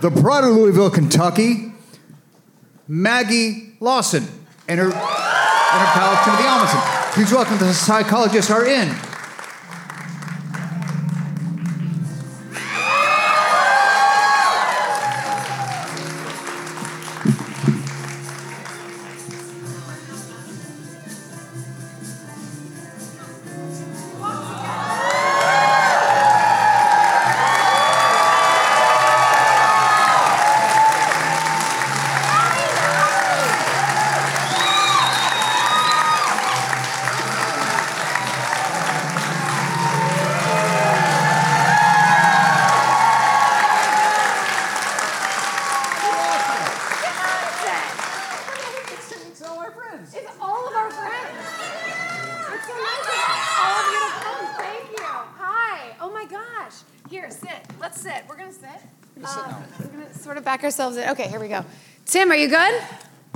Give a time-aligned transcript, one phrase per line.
[0.00, 1.72] the pride of Louisville, Kentucky,
[2.86, 4.26] Maggie Lawson
[4.68, 5.00] and her, and her
[5.92, 7.12] pal Timothy Omundson.
[7.12, 8.94] Please welcome the psychologists are in.
[60.98, 61.24] Back ourselves in.
[61.24, 61.64] Okay, here we go.
[62.06, 62.82] Tim, are you good?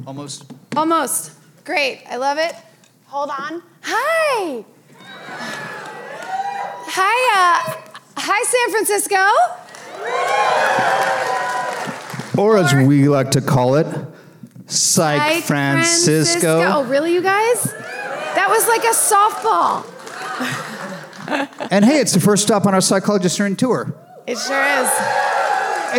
[0.06, 0.52] Almost.
[0.76, 1.32] Almost.
[1.64, 2.02] Great.
[2.08, 2.54] I love it.
[3.06, 3.62] Hold on.
[3.82, 4.64] Hi.
[6.94, 7.18] Hi.
[7.36, 7.76] Uh,
[8.16, 9.16] hi, San Francisco.
[12.40, 13.86] Or as we like to call it,
[14.66, 16.62] Psych Hi, Francisco.
[16.66, 17.64] Oh, really, you guys?
[17.64, 19.84] That was like a softball.
[21.70, 23.94] And hey, it's the first stop on our psychologist Are in tour,
[24.26, 24.88] It sure is.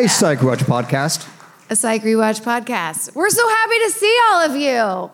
[0.06, 1.28] a Psych Watch podcast.
[1.70, 3.16] A Psych Rewatch podcast.
[3.16, 5.12] We're so happy to see all of you.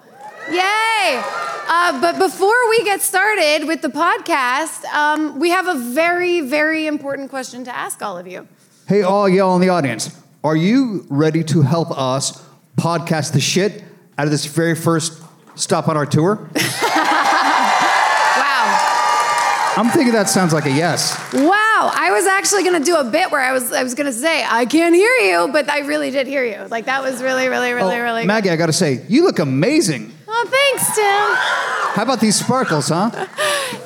[0.55, 1.21] Yay!
[1.67, 6.87] Uh, but before we get started with the podcast, um, we have a very, very
[6.87, 8.47] important question to ask all of you.
[8.87, 10.09] Hey, all y'all in the audience,
[10.43, 12.43] are you ready to help us
[12.77, 13.83] podcast the shit
[14.17, 15.21] out of this very first
[15.55, 16.35] stop on our tour?
[16.35, 16.49] Wow.
[19.77, 21.15] I'm thinking that sounds like a yes.
[21.33, 21.68] Wow.
[21.93, 24.13] I was actually going to do a bit where I was, I was going to
[24.13, 26.67] say, I can't hear you, but I really did hear you.
[26.69, 30.11] Like, that was really, really, really, Oh, really Maggie, I gotta say, you look amazing.
[30.27, 31.95] Oh, thanks, Tim.
[31.95, 33.09] How about these sparkles, huh?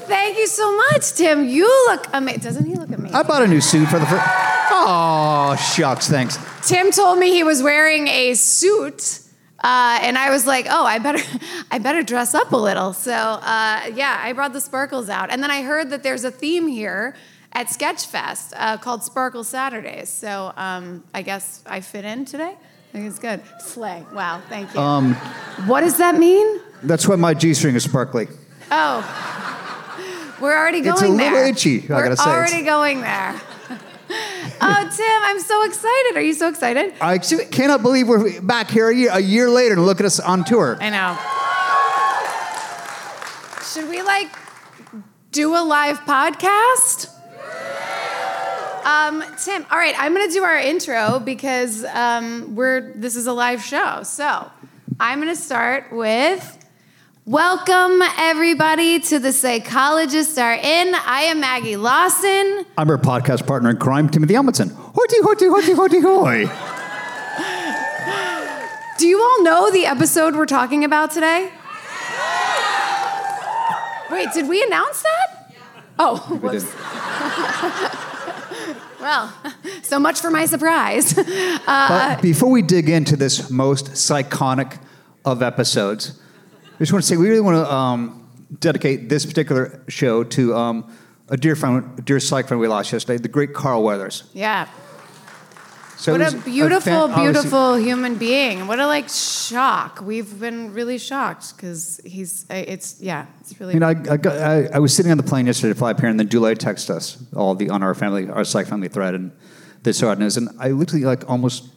[0.07, 1.47] Thank you so much, Tim.
[1.47, 2.41] You look amazing.
[2.41, 3.15] Doesn't he look amazing?
[3.15, 4.23] I bought a new suit for the first.
[4.71, 6.37] Oh, shucks, thanks.
[6.67, 9.19] Tim told me he was wearing a suit,
[9.63, 11.23] uh, and I was like, "Oh, I better,
[11.71, 15.41] I better dress up a little." So uh, yeah, I brought the sparkles out, and
[15.41, 17.15] then I heard that there's a theme here
[17.53, 20.09] at Sketchfest uh, called Sparkle Saturdays.
[20.09, 22.55] So um, I guess I fit in today.
[22.55, 23.41] I think it's good.
[23.59, 24.05] Slay!
[24.13, 24.79] Wow, thank you.
[24.79, 25.15] Um,
[25.65, 26.59] what does that mean?
[26.83, 28.27] that's why my G string is sparkly.
[28.69, 30.93] Oh, we're already going there.
[30.93, 31.47] It's a little there.
[31.47, 32.29] itchy, I We're gotta say.
[32.29, 33.41] We're already going there.
[34.61, 36.17] oh, Tim, I'm so excited.
[36.17, 36.93] Are you so excited?
[37.01, 40.19] I cannot believe we're back here a year, a year later and look at us
[40.19, 40.77] on tour.
[40.79, 41.17] I know.
[43.73, 44.27] Should we like
[45.31, 47.09] do a live podcast?
[48.85, 53.33] Um, Tim, all right, I'm gonna do our intro because um, we're this is a
[53.33, 54.03] live show.
[54.03, 54.49] So
[54.99, 56.59] I'm gonna start with
[57.25, 60.95] welcome everybody to the psychologists are in.
[60.95, 62.65] I am Maggie Lawson.
[62.77, 64.71] I'm her podcast partner in crime, Timothy Omundson.
[64.73, 66.45] Hoity, hoity, hoity, hoity, hoy.
[68.97, 71.51] Do you all know the episode we're talking about today?
[74.11, 75.53] Wait, did we announce that?
[75.97, 76.65] Oh, whoops.
[78.99, 79.33] Well,
[79.83, 81.17] so much for my surprise.
[81.65, 84.79] Uh, But before we dig into this most psychonic
[85.23, 86.19] of episodes,
[86.75, 88.27] I just want to say we really want to um,
[88.59, 90.93] dedicate this particular show to um,
[91.29, 94.23] a dear friend, a dear psych friend we lost yesterday, the great Carl Weathers.
[94.33, 94.67] yeah.
[96.03, 98.67] So What a beautiful, obviously- beautiful human being.
[98.67, 100.01] What a like shock.
[100.03, 102.45] We've been really shocked because he's.
[102.49, 103.27] It's yeah.
[103.39, 103.75] It's really.
[103.75, 105.91] You know, I, I, got, I, I was sitting on the plane yesterday to fly
[105.91, 108.89] up here, and then Dulé texted us all the on our family, our psych family
[108.89, 109.31] thread, and
[109.83, 111.69] this hard news, and I literally like almost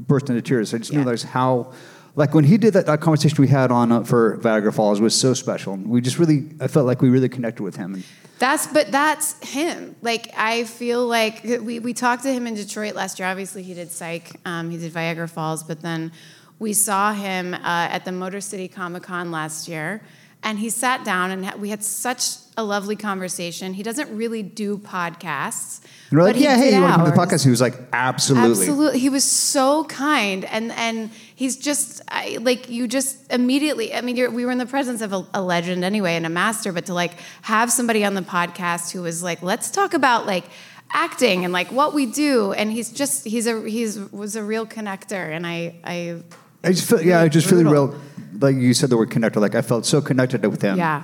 [0.00, 0.72] burst into tears.
[0.72, 1.00] I just Yeah.
[1.00, 1.74] realized how,
[2.16, 5.18] like when he did that, that conversation we had on uh, for Viagra Falls was
[5.18, 5.76] so special.
[5.76, 7.94] We just really, I felt like we really connected with him.
[7.94, 8.04] And
[8.38, 9.96] That's but that's him.
[10.00, 13.28] Like I feel like we, we talked to him in Detroit last year.
[13.28, 16.12] Obviously, he did Psych, um, he did Viagra Falls, but then
[16.58, 20.02] we saw him uh, at the Motor City Comic Con last year,
[20.42, 23.74] and he sat down and ha- we had such a lovely conversation.
[23.74, 25.80] He doesn't really do podcasts.
[26.10, 27.44] And we're like, but he yeah, hey, you want to come to the podcast?
[27.44, 28.50] He was like, absolutely.
[28.50, 28.98] Absolutely.
[29.00, 30.44] He was so kind.
[30.44, 34.58] And and he's just I, like you just immediately I mean you're, we were in
[34.58, 38.04] the presence of a, a legend anyway and a master but to like have somebody
[38.04, 40.44] on the podcast who was like let's talk about like
[40.92, 44.66] acting and like what we do and he's just he's a he's was a real
[44.66, 46.22] connector and I I
[46.64, 47.94] I just feel, yeah, I just really real,
[48.38, 49.36] like you said the word connector.
[49.36, 50.78] Like I felt so connected with him.
[50.78, 51.02] Yeah.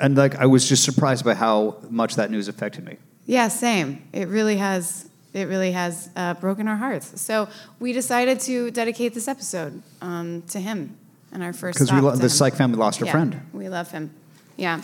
[0.00, 2.96] And like I was just surprised by how much that news affected me.
[3.26, 4.02] Yeah, same.
[4.12, 5.08] It really has.
[5.34, 7.20] It really has uh, broken our hearts.
[7.20, 7.48] So
[7.80, 10.96] we decided to dedicate this episode um, to him
[11.32, 11.78] and our first.
[11.78, 12.30] Because lo- the.
[12.30, 13.40] Psych family lost a Yeah, friend.
[13.52, 14.10] We love him.
[14.56, 14.80] Yeah,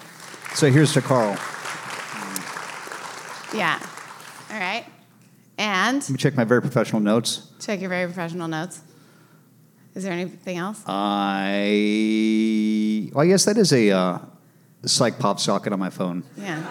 [0.54, 1.36] So here's to Carl.
[3.54, 3.78] yeah.
[4.50, 4.84] All right.
[5.56, 7.46] And Let me check my very professional notes.
[7.60, 8.80] check your very professional notes.
[9.94, 10.82] Is there anything else?
[10.86, 11.60] I,
[13.12, 14.18] well, guess that is a uh,
[14.84, 16.22] psych pop socket on my phone.
[16.36, 16.62] Yeah.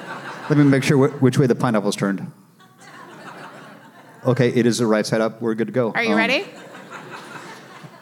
[0.49, 2.31] Let me make sure wh- which way the pineapple's turned.
[4.25, 5.42] Okay, it is the right side up.
[5.42, 5.92] We're good to go.
[5.92, 6.45] Are you Um, ready?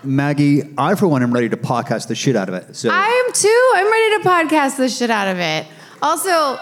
[0.04, 2.76] Maggie, I, for one, am ready to podcast the shit out of it.
[2.76, 3.72] So I am too.
[3.76, 5.66] I'm ready to podcast the shit out of it.
[6.02, 6.60] Also,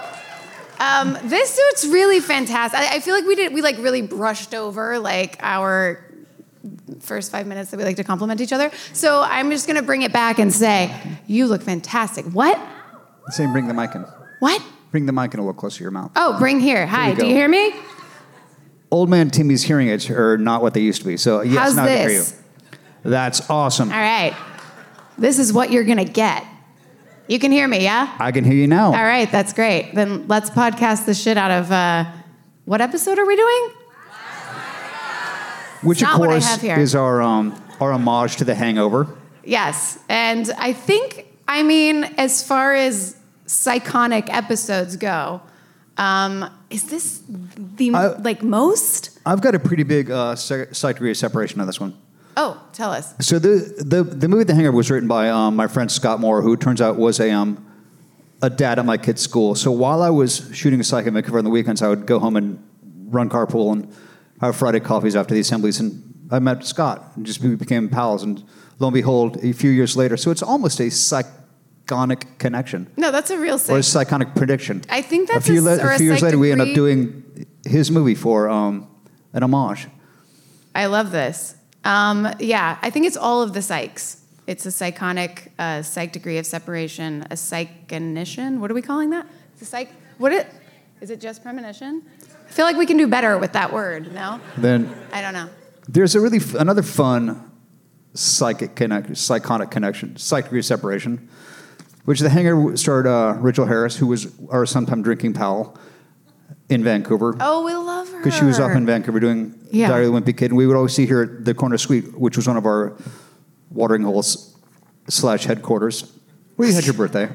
[0.80, 2.80] um, this suit's really fantastic.
[2.80, 6.02] I, I feel like we did we like really brushed over like our
[7.02, 8.72] first five minutes that we like to compliment each other.
[8.94, 10.94] So I'm just gonna bring it back and say,
[11.28, 12.26] you look fantastic.
[12.26, 12.60] What?
[13.30, 14.06] Same, bring the mic in.
[14.40, 14.62] What?
[14.92, 16.12] Bring the mic in a little closer to your mouth.
[16.16, 16.86] Oh, bring here.
[16.88, 17.10] Hi.
[17.10, 17.74] you Do you hear me?
[18.92, 21.18] Old man Timmy's hearing aids are not what they used to be.
[21.18, 22.42] So yes, How's now I can hear this?
[23.04, 23.10] you.
[23.12, 23.92] That's awesome.
[23.92, 24.36] All right.
[25.18, 26.46] This is what you're gonna get.
[27.28, 28.16] You can hear me, yeah?
[28.20, 28.88] I can hear you now.
[28.88, 29.96] All right, that's great.
[29.96, 32.06] Then let's podcast the shit out of uh,
[32.66, 33.70] what episode are we doing?
[35.82, 39.08] Which of not what I course is our um, our homage to The Hangover.
[39.44, 43.16] Yes, and I think I mean as far as
[43.46, 45.42] psychonic episodes go,
[45.98, 47.22] um, is this
[47.78, 49.20] the I- like most?
[49.26, 51.94] I've got a pretty big uh, slight degree of separation on this one.
[52.38, 53.14] Oh, tell us.
[53.22, 53.56] So the
[53.94, 56.82] the, the movie The Hangover was written by um, my friend Scott Moore, who turns
[56.82, 57.66] out was a um,
[58.42, 59.56] a dad at my kid's school.
[59.56, 62.20] So while I was shooting a psych in Vancouver on the weekends, I would go
[62.20, 62.62] home and
[63.08, 63.88] run carpool and
[64.42, 65.80] have Friday coffees after the assemblies.
[65.80, 68.22] And I met Scott and just we became pals.
[68.22, 68.44] And
[68.80, 70.90] lo and behold, a few years later, so it's almost a
[71.86, 74.84] psychonic connection No, that's a real or a psychonic prediction.
[74.90, 77.46] I think that's a few, a, le- a few years later, we end up doing
[77.66, 78.88] his movie for um,
[79.34, 79.88] an homage.
[80.74, 81.56] I love this.
[81.84, 84.20] Um, yeah, I think it's all of the psychs.
[84.48, 88.60] It's a psychonic uh, psych degree of separation, a psychonition.
[88.60, 89.26] What are we calling that?
[89.54, 89.90] It's a psych.
[90.18, 90.48] What it?
[91.02, 92.04] Is it just premonition?
[92.48, 94.14] I feel like we can do better with that word.
[94.14, 95.50] No, Then I don't know.
[95.88, 97.52] There's a really f- another fun
[98.14, 101.28] psychic connect, psychonic connection, psych degree of separation,
[102.06, 105.78] which the hanger starred uh, Rachel Harris, who was our sometime drinking pal
[106.70, 109.90] in Vancouver, Oh, we love her because she was up in Vancouver doing Yeah.
[109.90, 112.18] Diary of the Wimpy Kid, and we would always see her at the corner suite,
[112.18, 112.96] which was one of our
[113.70, 114.56] watering holes
[115.10, 116.12] slash headquarters.
[116.56, 117.30] Where you had your birthday,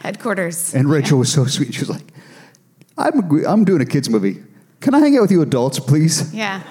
[0.00, 0.74] headquarters.
[0.74, 1.74] and Rachel was so sweet.
[1.74, 2.04] She was like,
[2.96, 4.42] "I'm I'm doing a kids movie.
[4.80, 6.62] Can I hang out with you adults, please?" Yeah.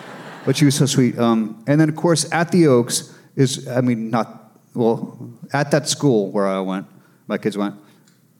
[0.45, 1.17] But she was so sweet.
[1.19, 5.89] Um, and then, of course, at the Oaks is, I mean, not, well, at that
[5.89, 6.85] school where I went,
[7.27, 7.75] my kids went,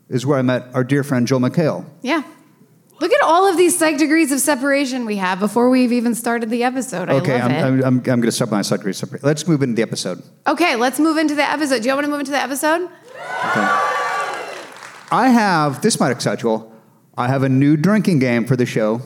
[0.10, 1.86] is where I met our dear friend Joel McHale.
[2.02, 2.24] Yeah.
[3.00, 6.50] Look at all of these psych degrees of separation we have before we've even started
[6.50, 7.10] the episode.
[7.10, 7.62] I okay, love I'm, it.
[7.62, 9.24] I'm, I'm, I'm going to stop my side degree separate.
[9.24, 10.24] Let's move into the episode.
[10.48, 11.84] okay, let's move into the episode.
[11.84, 12.86] Do you want to move into the episode?
[12.86, 13.68] Okay.
[15.12, 16.74] I have, this might excite you all,
[17.18, 19.02] I have a new drinking game for the show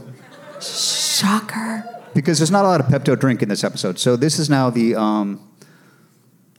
[0.61, 1.83] Shocker.
[2.13, 3.99] because there's not a lot of Pepto drink in this episode.
[3.99, 5.50] So this is now the, um,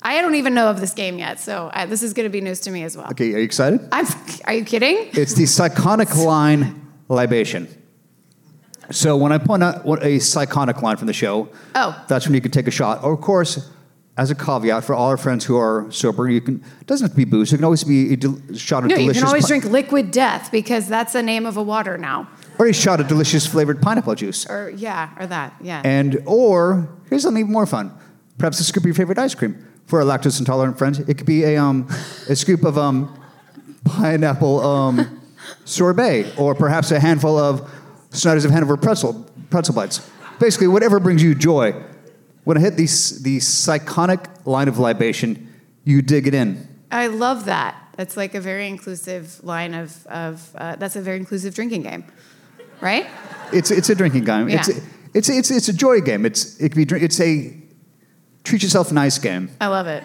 [0.05, 2.41] I don't even know of this game yet, so I, this is going to be
[2.41, 3.09] news to me as well.
[3.13, 3.81] okay, are you excited?
[3.93, 4.07] I'm,
[4.47, 5.11] are you kidding?
[5.13, 7.69] It's the psychonic line libation.
[8.91, 12.05] So when I point out what a psychonic line from the show, Oh.
[12.09, 13.03] that's when you can take a shot.
[13.05, 13.71] Or of course,
[14.17, 17.13] as a caveat for all our friends who are sober, you can it doesn't have
[17.13, 17.53] to be booze.
[17.53, 18.99] It can always be a del- shot of delicious.
[18.99, 21.97] No, you can always pi- drink liquid death because that's the name of a water
[21.97, 22.29] now.
[22.59, 24.45] or a shot of delicious flavored pineapple juice.
[24.51, 25.55] Or yeah, or that.
[25.63, 25.81] Yeah.
[25.85, 27.93] And or here's something even more fun.
[28.37, 29.67] Perhaps a scoop of your favorite ice cream.
[29.93, 31.87] For our lactose intolerant friends, it could be a um,
[32.27, 33.15] a scoop of um,
[33.85, 35.21] pineapple um,
[35.67, 37.71] sorbet, or perhaps a handful of
[38.09, 40.11] Snyder's of Hanover pretzel pretzel bites.
[40.41, 41.75] Basically, whatever brings you joy.
[42.45, 42.85] When I hit the
[43.21, 45.53] the psychonic line of libation,
[45.85, 46.67] you dig it in.
[46.91, 47.77] I love that.
[47.99, 52.05] That's like a very inclusive line of, of uh, that's a very inclusive drinking game,
[52.81, 53.05] right?
[53.53, 54.49] It's it's a drinking game.
[54.49, 54.81] It's Yeah.
[55.13, 56.25] it's it's it's a joy game.
[56.25, 57.59] It's it could be drink- it's a
[58.45, 59.51] treat yourself nice game.
[59.61, 60.05] I love it.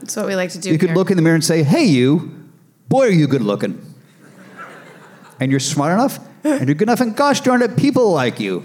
[0.00, 0.70] That's what we like to do.
[0.70, 0.96] You could here.
[0.96, 2.48] look in the mirror and say, "Hey, you,
[2.88, 3.84] boy, are you good looking.
[5.38, 8.62] And you're smart enough, and you're good enough, and gosh darn it, people like you.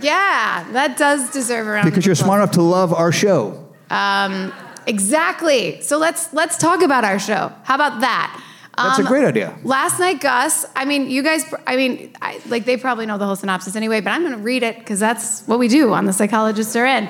[0.00, 3.68] Yeah, that does deserve a round Because you're smart enough to love our show.
[3.90, 4.52] Um,
[4.86, 5.80] Exactly.
[5.80, 7.52] So let's let's talk about our show.
[7.62, 8.40] How about that?
[8.76, 9.56] That's a Um, great idea.
[9.62, 10.66] Last night, Gus.
[10.74, 11.44] I mean, you guys.
[11.66, 14.38] I mean, I, like they probably know the whole synopsis anyway, but I'm going to
[14.42, 17.08] read it because that's what we do on the Psychologists Are In.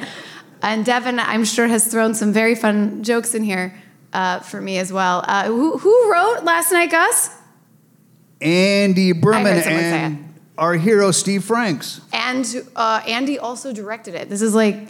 [0.62, 3.74] And Devin, I'm sure, has thrown some very fun jokes in here
[4.12, 5.24] uh, for me as well.
[5.26, 7.36] Uh, who, who wrote last night, Gus?
[8.40, 12.00] Andy Berman I heard someone say and our hero Steve Franks.
[12.12, 14.28] And uh, Andy also directed it.
[14.28, 14.88] This is like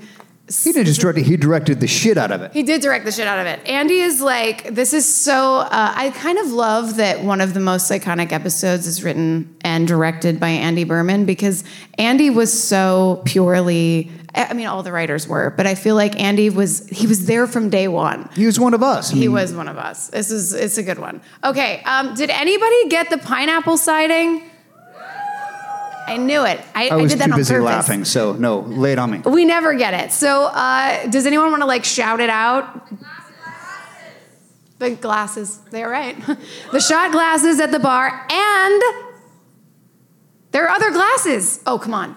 [0.48, 2.52] He didn't just direct it; he directed the shit out of it.
[2.52, 3.66] He did direct the shit out of it.
[3.66, 5.58] Andy is like, this is so.
[5.58, 9.86] Uh, I kind of love that one of the most iconic episodes is written and
[9.86, 11.62] directed by Andy Berman because
[11.96, 14.10] Andy was so purely.
[14.34, 16.88] I mean, all the writers were, but I feel like Andy was.
[16.88, 18.28] He was there from day one.
[18.34, 19.10] He was one of us.
[19.10, 20.08] He was one of us.
[20.08, 20.52] This is.
[20.52, 21.22] It's a good one.
[21.44, 21.82] Okay.
[21.84, 24.50] Um, did anybody get the pineapple sighting?
[26.06, 26.60] I knew it.
[26.74, 27.64] I, I was did that too on busy purpose.
[27.64, 29.18] laughing, so no, lay it on me.
[29.18, 30.12] We never get it.
[30.12, 32.88] So, uh, does anyone want to like shout it out?
[34.78, 35.58] The glasses.
[35.70, 36.16] They're right.
[36.72, 38.82] the shot glasses at the bar, and
[40.50, 41.60] there are other glasses.
[41.66, 42.16] Oh, come on.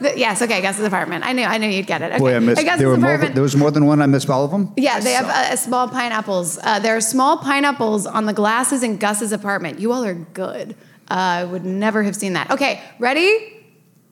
[0.00, 1.24] The- yes, okay, Gus's apartment.
[1.24, 2.12] I knew, I knew you'd get it.
[2.12, 2.18] Okay.
[2.18, 2.62] Boy, I missed.
[2.64, 3.18] Gus's There were more.
[3.18, 4.00] There was more than one.
[4.00, 4.72] I missed all of them.
[4.76, 6.58] yeah, they have uh, small pineapples.
[6.62, 9.78] Uh, there are small pineapples on the glasses in Gus's apartment.
[9.78, 10.74] You all are good.
[11.10, 12.50] Uh, I would never have seen that.
[12.50, 13.58] Okay, ready?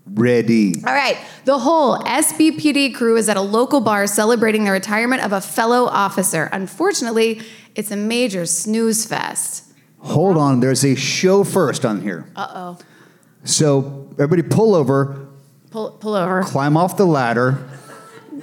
[0.06, 0.74] Ready.
[0.86, 1.16] All right.
[1.44, 5.84] The whole SBPD crew is at a local bar celebrating the retirement of a fellow
[5.86, 6.48] officer.
[6.52, 7.42] Unfortunately,
[7.76, 9.64] it's a major snooze fest.
[10.00, 10.60] Hold on.
[10.60, 12.26] There's a show first on here.
[12.34, 12.78] Uh oh.
[13.44, 15.26] So everybody, pull over,
[15.70, 16.42] Pull, pull over.
[16.42, 17.58] climb off the ladder,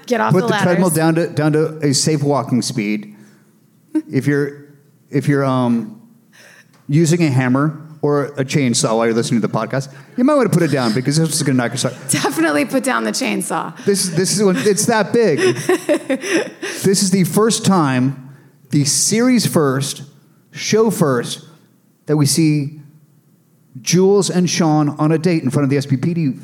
[0.06, 3.16] Get off put the the, treadmill down to down to a safe walking speed.
[4.12, 4.66] if you're
[5.10, 6.02] if you're um,
[6.88, 10.50] using a hammer or a chainsaw while you're listening to the podcast, you might want
[10.50, 11.94] to put it down because this is going to knock your start.
[12.10, 13.76] Definitely put down the chainsaw.
[13.84, 15.40] This this is when it's that big.
[16.84, 18.34] this is the first time,
[18.70, 20.04] the series first,
[20.52, 21.46] show first,
[22.06, 22.80] that we see
[23.82, 26.40] Jules and Sean on a date in front of the SBPD.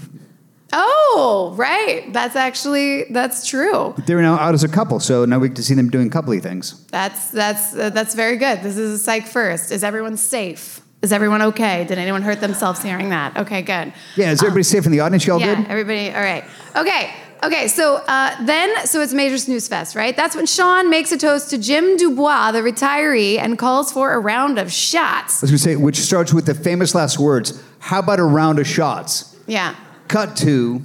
[0.74, 2.12] Oh, right.
[2.12, 3.94] That's actually that's true.
[4.06, 6.42] They're now out as a couple, so now we get to see them doing coupley
[6.42, 6.86] things.
[6.88, 8.64] That's that's uh, that's very good.
[8.64, 9.72] This is a psych first.
[9.72, 10.83] Is everyone safe?
[11.04, 11.84] Is everyone okay?
[11.84, 13.36] Did anyone hurt themselves hearing that?
[13.36, 13.92] Okay, good.
[14.16, 15.28] Yeah, is everybody safe in the audience?
[15.28, 15.70] Y'all yeah, good?
[15.70, 16.08] everybody.
[16.14, 16.46] All right.
[16.78, 17.14] Okay.
[17.44, 17.68] Okay.
[17.68, 20.16] So uh, then, so it's Major Snooze Fest, right?
[20.16, 24.20] That's when Sean makes a toast to Jim Dubois, the retiree, and calls for a
[24.20, 25.44] round of shots.
[25.44, 27.62] I was to say, which starts with the famous last words.
[27.80, 29.38] How about a round of shots?
[29.46, 29.76] Yeah.
[30.08, 30.82] Cut to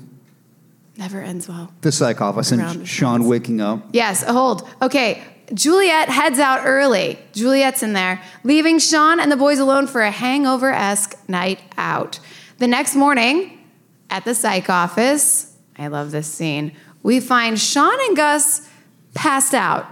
[0.97, 1.73] Never ends well.
[1.83, 3.29] the psych office and Sean shots.
[3.29, 3.85] waking up.
[3.93, 4.25] Yes.
[4.25, 4.69] Hold.
[4.83, 5.23] Okay.
[5.55, 7.19] Juliet heads out early.
[7.33, 12.21] Juliet's in there, leaving Sean and the boys alone for a hangover esque night out.
[12.59, 13.65] The next morning,
[14.11, 18.69] at the psych office, I love this scene, we find Sean and Gus
[19.15, 19.87] passed out.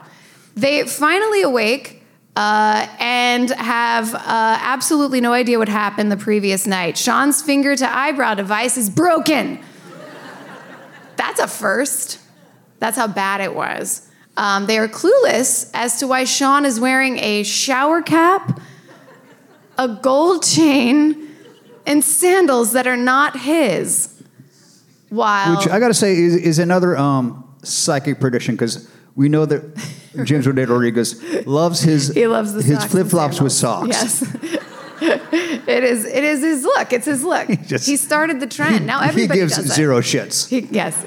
[0.54, 2.02] They finally awake
[2.34, 6.98] uh, and have uh, absolutely no idea what happened the previous night.
[6.98, 9.60] Sean's finger to eyebrow device is broken.
[11.16, 12.20] That's a first.
[12.78, 14.06] That's how bad it was.
[14.36, 18.60] Um, they are clueless as to why Sean is wearing a shower cap,
[19.78, 21.34] a gold chain,
[21.86, 24.12] and sandals that are not his.
[25.08, 29.46] While Which I got to say is, is another um, psychic prediction because we know
[29.46, 29.62] that
[30.24, 33.88] James Rodriguez Rodriguez loves his he loves the his flip flops with socks.
[33.88, 34.22] Yes.
[35.00, 36.04] it is.
[36.04, 36.92] It is his look.
[36.92, 37.48] It's his look.
[37.48, 38.86] He, just- started the trend.
[38.86, 39.72] Now he gives does it.
[39.72, 40.48] zero shits.
[40.48, 41.02] He, yes.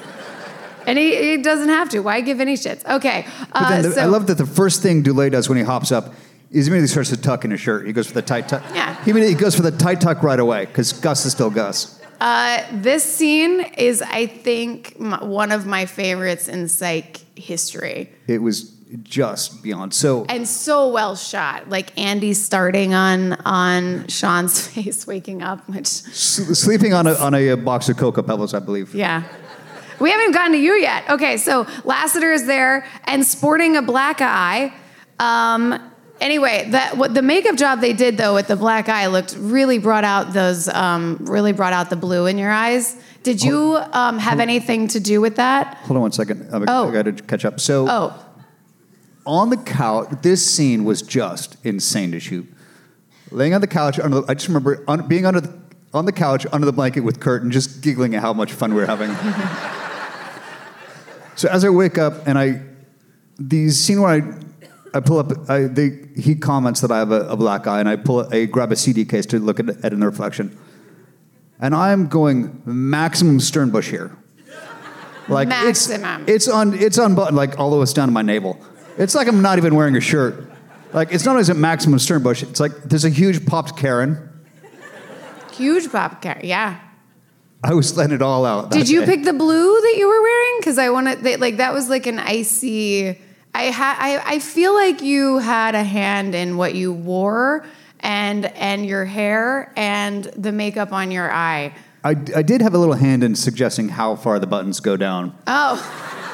[0.90, 2.00] And he, he doesn't have to.
[2.00, 2.84] Why give any shits?
[2.90, 3.26] Okay.
[3.54, 6.14] Uh, the, so, I love that the first thing Dulé does when he hops up
[6.52, 7.86] is immediately starts to tuck in his shirt.
[7.86, 8.64] He goes for the tight tuck.
[8.74, 8.96] Yeah.
[9.04, 12.02] He immediately goes for the tight tuck right away because Gus is still Gus.
[12.20, 18.10] Uh, this scene is, I think, m- one of my favorites in psych history.
[18.28, 18.72] It was
[19.04, 19.94] just beyond.
[19.94, 21.70] So and so well shot.
[21.70, 27.36] Like Andy starting on on Sean's face waking up, which s- sleeping on a on
[27.36, 28.94] a, uh, box of cocoa pebbles, I believe.
[28.96, 29.24] yeah.
[30.00, 31.10] We haven't gotten to you yet.
[31.10, 34.74] Okay, so Lassiter is there and sporting a black eye.
[35.20, 35.80] Um,
[36.22, 39.80] anyway, that what the makeup job they did though with the black eye looked really
[39.80, 42.96] brought out those um, really brought out the blue in your eyes.
[43.24, 45.76] Did you um, have anything to do with that?
[45.80, 46.48] Hold on one second.
[46.54, 46.90] I, Oh.
[46.90, 47.60] I got to catch up.
[47.60, 48.26] So Oh,
[49.26, 52.48] on the couch, this scene was just insane to shoot.
[53.32, 55.54] Laying on the couch, under the, I just remember un, being under the,
[55.94, 58.74] on the couch under the blanket with Kurt and just giggling at how much fun
[58.74, 59.10] we are having.
[61.40, 62.62] so as I wake up and I,
[63.38, 64.22] the scene where I
[64.94, 65.50] I pull up.
[65.50, 68.28] I, they, he comments that I have a, a black eye, and I pull.
[68.34, 70.58] I grab a CD case to look at, at in the reflection,
[71.60, 74.16] and I'm going maximum Sternbush here.
[75.28, 76.24] Like Maximum.
[76.24, 78.60] it's it's on it's unbuttoned like all the way down to my navel.
[78.98, 80.50] It's like I'm not even wearing a shirt.
[80.92, 82.42] Like it's not as a maximum Sternbush.
[82.42, 84.28] It's like there's a huge popped Karen.
[85.54, 86.40] Huge pop car.
[86.44, 86.80] Yeah.
[87.64, 88.72] I was letting it all out.
[88.72, 89.06] Did you day.
[89.06, 90.56] pick the blue that you were wearing?
[90.60, 93.20] Because I wanted they, like that was like an icy.
[93.54, 93.98] I had.
[94.00, 97.66] I, I feel like you had a hand in what you wore
[98.00, 101.74] and and your hair and the makeup on your eye.
[102.02, 105.36] I, I did have a little hand in suggesting how far the buttons go down.
[105.48, 106.16] Oh,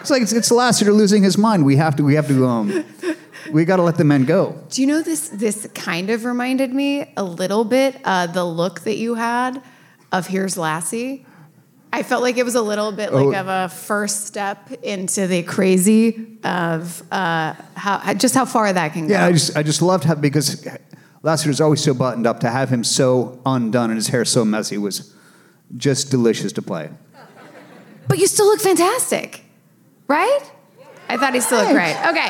[0.00, 1.64] It's like it's, it's Lassiter losing his mind.
[1.64, 2.84] We have to we have to um
[3.50, 4.56] we got to let the men go.
[4.70, 5.28] do you know this?
[5.28, 9.60] This kind of reminded me a little bit uh, the look that you had
[10.12, 11.24] of Here's Lassie.
[11.92, 13.40] I felt like it was a little bit like Oh.
[13.40, 19.06] of a first step into the crazy of uh, how just how far that can
[19.08, 19.14] go.
[19.14, 20.66] Yeah, I just I just loved how because
[21.22, 22.40] Lassiter's always so buttoned up.
[22.40, 25.14] To have him so undone and his hair so messy was
[25.76, 26.90] just delicious to play.
[28.06, 29.42] But you still look fantastic,
[30.08, 30.40] right?
[31.08, 31.96] I thought he still looked great.
[32.06, 32.28] Okay.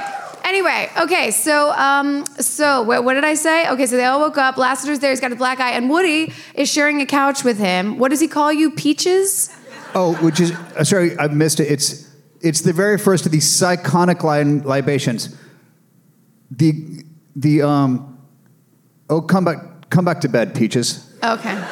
[0.48, 1.30] Anyway, okay.
[1.30, 3.68] So, um, so what, what did I say?
[3.68, 4.56] Okay, so they all woke up.
[4.56, 5.10] Lassiter's there.
[5.10, 7.98] He's got a black eye, and Woody is sharing a couch with him.
[7.98, 8.70] What does he call you?
[8.70, 9.54] Peaches?
[9.94, 11.70] Oh, which is uh, sorry, I missed it.
[11.70, 15.36] It's it's the very first of these psychonic li- libations.
[16.50, 17.04] The
[17.36, 18.18] the um
[19.10, 21.14] oh come back come back to bed, peaches.
[21.22, 21.62] Okay.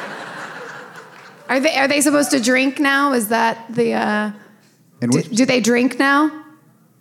[1.49, 3.13] Are they are they supposed to drink now?
[3.13, 3.93] Is that the?
[3.93, 4.31] Uh,
[5.01, 6.43] do, do they drink now?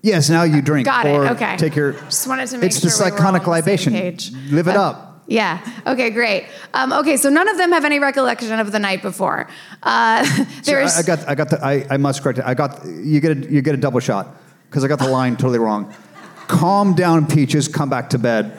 [0.03, 0.87] Yes, now you drink.
[0.87, 1.11] Got it.
[1.17, 1.57] or Okay.
[1.57, 1.93] Take your.
[1.93, 4.55] Just wanted to make It's the sure we were psychonic the same libation.
[4.55, 5.03] Live it Uh, up.
[5.29, 5.59] Yeah.
[5.87, 6.11] Okay.
[6.11, 6.47] Great.
[6.73, 7.17] Um, okay.
[7.17, 9.49] So none of them have any recollection of the night before.
[9.83, 10.25] Uh,
[10.63, 10.97] So there's.
[10.97, 12.45] I, I got I got the I, I must correct it.
[12.45, 14.37] I got you get a you get a double shot
[14.69, 15.93] because I got the line totally wrong.
[16.47, 17.67] Calm down, peaches.
[17.67, 18.53] Come back to bed.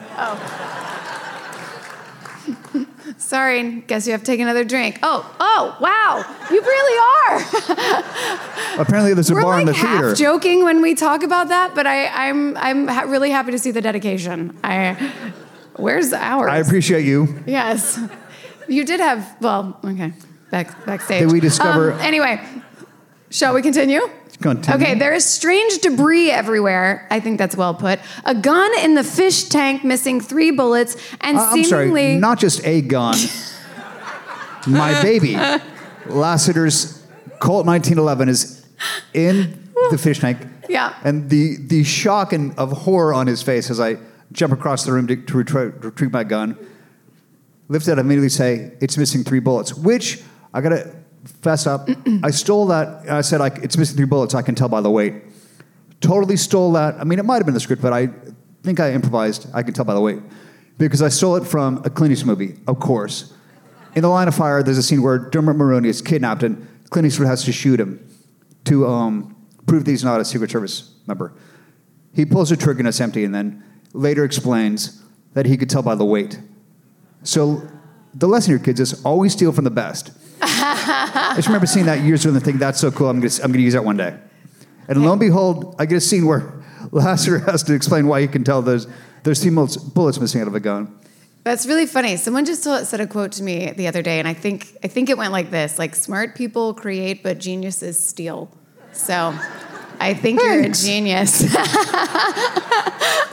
[3.28, 3.82] Sorry.
[3.86, 4.98] Guess you have to take another drink.
[5.02, 5.20] Oh.
[5.38, 5.76] Oh.
[5.80, 6.24] Wow.
[6.50, 8.80] You really are.
[8.80, 10.14] Apparently, there's a We're bar like in the half theater.
[10.14, 13.70] joking when we talk about that, but I, I'm I'm ha- really happy to see
[13.70, 14.56] the dedication.
[14.64, 14.94] I.
[15.76, 16.50] Where's ours?
[16.50, 17.42] I appreciate you.
[17.46, 18.00] Yes.
[18.66, 20.12] You did have, well, okay,
[20.50, 21.20] back backstage.
[21.20, 22.40] Did we discover- Um, anyway,
[23.30, 24.00] shall we continue?
[24.40, 24.84] Continue.
[24.86, 27.06] Okay, there is strange debris everywhere.
[27.10, 27.98] I think that's well put.
[28.24, 32.02] A gun in the fish tank missing three bullets and I- I'm seemingly.
[32.10, 33.16] sorry, not just a gun.
[34.66, 35.36] My baby,
[36.06, 37.02] Lassiter's
[37.40, 38.66] Colt 1911 is
[39.14, 40.38] in the fish tank.
[40.68, 40.94] Yeah.
[41.04, 43.96] And the the shock and of horror on his face as I
[44.32, 46.56] jump across the room to, to retrie- retrieve my gun.
[47.68, 50.20] Lift it, I immediately say, it's missing three bullets, which
[50.52, 50.94] I gotta
[51.42, 51.88] fess up.
[52.22, 53.08] I stole that.
[53.10, 54.34] I said, like, it's missing three bullets.
[54.34, 55.14] I can tell by the weight.
[56.00, 56.94] Totally stole that.
[57.00, 58.08] I mean, it might have been the script, but I
[58.62, 59.48] think I improvised.
[59.54, 60.20] I can tell by the weight.
[60.78, 63.32] Because I stole it from a Clint Eastwood movie, of course.
[63.94, 67.06] In The Line of Fire, there's a scene where Dermot Mulroney is kidnapped and Clint
[67.06, 68.06] Eastwood has to shoot him
[68.64, 69.34] to um,
[69.66, 71.32] prove that he's not a Secret Service member.
[72.14, 75.02] He pulls the trigger and it's empty and then later explains
[75.34, 76.38] that he could tell by the weight.
[77.22, 77.62] So
[78.14, 80.10] the lesson here, kids, is always steal from the best.
[80.40, 83.52] I just remember seeing that years ago and thinking, that's so cool, I'm gonna, I'm
[83.52, 84.16] gonna use that one day.
[84.88, 86.52] And lo and behold, I get a scene where
[86.92, 88.86] Lassiter has to explain why he can tell there's,
[89.24, 90.98] there's three bullets, missing out of a gun.
[91.44, 92.16] That's really funny.
[92.16, 94.88] Someone just told, said a quote to me the other day, and I think I
[94.88, 98.54] think it went like this: like smart people create, but geniuses steal.
[98.92, 99.34] So,
[100.00, 100.84] I think Thanks.
[100.86, 101.44] you're a genius.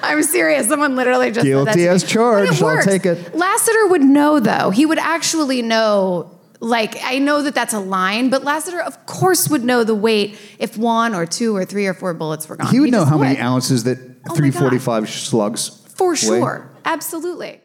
[0.01, 0.67] I'm serious.
[0.67, 2.63] Someone literally just said that Guilty as charged.
[2.63, 3.35] I'll take it.
[3.35, 4.69] Lassiter would know, though.
[4.69, 6.31] He would actually know.
[6.65, 10.35] Like I know that that's a line, but Lassiter, of course, would know the weight
[10.57, 12.71] if one or two or three or four bullets were gone.
[12.71, 13.43] He would know just how many would.
[13.43, 15.69] ounces that Oh my 345 slugs.
[15.95, 16.15] For weigh.
[16.15, 16.69] sure.
[16.83, 17.61] Absolutely.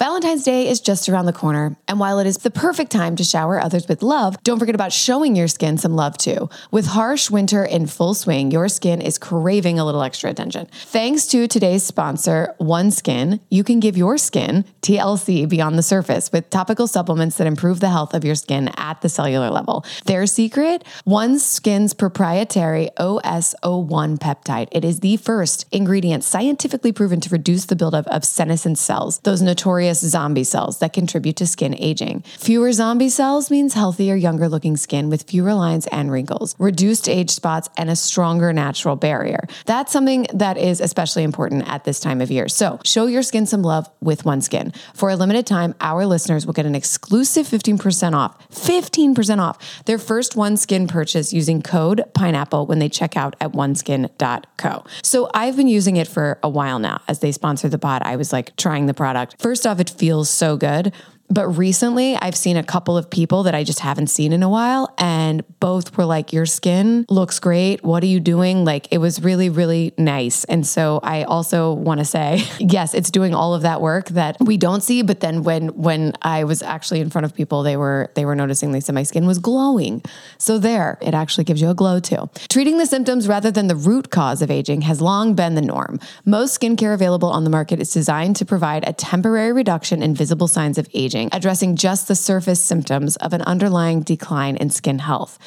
[0.00, 3.22] Valentine's Day is just around the corner, and while it is the perfect time to
[3.22, 6.48] shower others with love, don't forget about showing your skin some love too.
[6.70, 10.68] With harsh winter in full swing, your skin is craving a little extra attention.
[10.72, 16.48] Thanks to today's sponsor, OneSkin, you can give your skin TLC beyond the surface with
[16.48, 19.84] topical supplements that improve the health of your skin at the cellular level.
[20.06, 24.68] Their secret, OneSkin's proprietary OSO1 peptide.
[24.72, 29.42] It is the first ingredient scientifically proven to reduce the buildup of senescent cells, those
[29.42, 32.22] notorious notorious zombie cells that contribute to skin aging.
[32.38, 37.30] Fewer zombie cells means healthier, younger looking skin with fewer lines and wrinkles, reduced age
[37.30, 39.46] spots, and a stronger natural barrier.
[39.66, 42.48] That's something that is especially important at this time of year.
[42.48, 44.74] So show your skin some love with OneSkin.
[44.94, 49.98] For a limited time, our listeners will get an exclusive 15% off, 15% off their
[49.98, 54.84] first OneSkin purchase using code pineapple when they check out at oneskin.co.
[55.02, 57.00] So I've been using it for a while now.
[57.08, 59.36] As they sponsor the pod, I was like trying the product.
[59.40, 60.92] First off, it feels so good.
[61.32, 64.48] But recently, I've seen a couple of people that I just haven't seen in a
[64.48, 67.84] while, and both were like, Your skin looks great.
[67.84, 68.64] What are you doing?
[68.64, 70.42] Like, it was really, really nice.
[70.44, 74.36] And so I also want to say, yes, it's doing all of that work that
[74.40, 75.02] we don't see.
[75.02, 78.34] But then when when I was actually in front of people, they were they were
[78.34, 80.02] noticing they said my skin was glowing.
[80.38, 82.28] So there, it actually gives you a glow too.
[82.48, 86.00] Treating the symptoms rather than the root cause of aging has long been the norm.
[86.24, 90.48] Most skincare available on the market is designed to provide a temporary reduction in visible
[90.48, 95.38] signs of aging addressing just the surface symptoms of an underlying decline in skin health.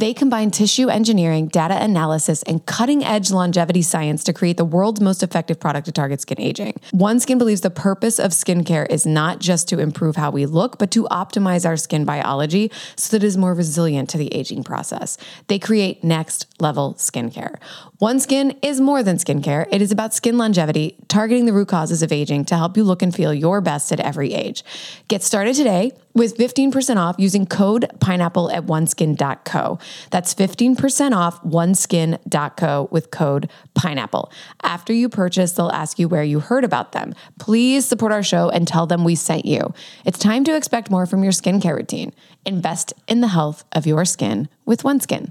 [0.00, 4.98] They combine tissue engineering, data analysis, and cutting edge longevity science to create the world's
[4.98, 6.80] most effective product to target skin aging.
[6.94, 10.90] OneSkin believes the purpose of skincare is not just to improve how we look, but
[10.92, 15.18] to optimize our skin biology so that it is more resilient to the aging process.
[15.48, 17.56] They create next level skincare.
[18.00, 22.10] OneSkin is more than skincare, it is about skin longevity, targeting the root causes of
[22.10, 24.64] aging to help you look and feel your best at every age.
[25.08, 29.78] Get started today with 15% off using code pineapple at oneskin.co.
[30.10, 34.30] That's 15% off oneskin.co with code pineapple.
[34.62, 37.14] After you purchase, they'll ask you where you heard about them.
[37.38, 39.72] Please support our show and tell them we sent you.
[40.04, 42.12] It's time to expect more from your skincare routine.
[42.44, 45.30] Invest in the health of your skin with OneSkin.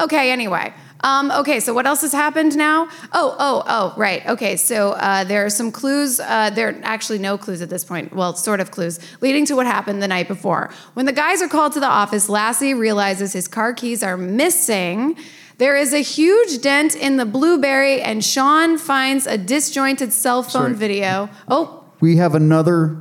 [0.00, 0.72] Okay, anyway.
[1.02, 2.88] Um, okay, so what else has happened now?
[3.12, 4.26] Oh, oh, oh, right.
[4.26, 6.20] Okay, so uh, there are some clues.
[6.20, 8.14] Uh, there are actually no clues at this point.
[8.14, 10.70] Well, sort of clues leading to what happened the night before.
[10.94, 15.16] When the guys are called to the office, Lassie realizes his car keys are missing.
[15.58, 20.50] There is a huge dent in the blueberry, and Sean finds a disjointed cell phone
[20.50, 20.74] Sorry.
[20.74, 21.28] video.
[21.48, 22.96] Oh, We have another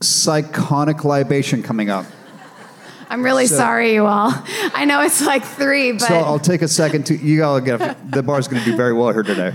[0.00, 2.06] psychonic libation coming up.
[3.08, 4.32] I'm really So- sorry, you all.
[4.74, 8.10] I know it's like three, but So I'll take a second to you all get
[8.10, 9.54] the bar's going to do very well here today.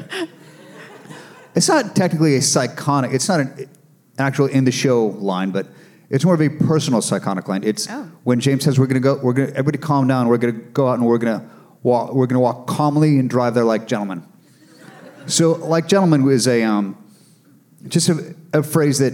[1.56, 3.14] It's not technically a psychonic.
[3.14, 3.68] It's not an, an
[4.20, 5.68] actual in the show line, but
[6.10, 7.64] it's more of a personal psychonic line.
[7.64, 8.10] It's Oh.
[8.24, 9.20] when James says we're going to go.
[9.22, 10.28] We're going to everybody calm down.
[10.30, 11.46] We're going to go out and we're going to
[11.84, 12.14] walk.
[12.14, 14.24] We're going to walk calmly and drive there like gentlemen.
[15.28, 16.98] So like gentlemen is a um,
[17.88, 19.14] just a, a phrase that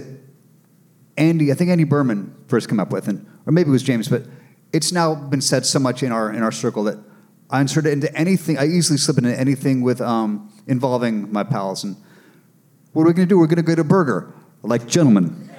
[1.18, 4.08] Andy, I think Andy Berman first came up with, and or maybe it was James,
[4.08, 4.22] but
[4.72, 6.98] it's now been said so much in our in our circle that
[7.50, 8.58] I insert it into anything.
[8.58, 11.82] I easily slip into anything with um, involving my pals.
[11.82, 11.96] And
[12.92, 13.38] what are we going to do?
[13.38, 15.50] We're going to go to Burger, like gentlemen.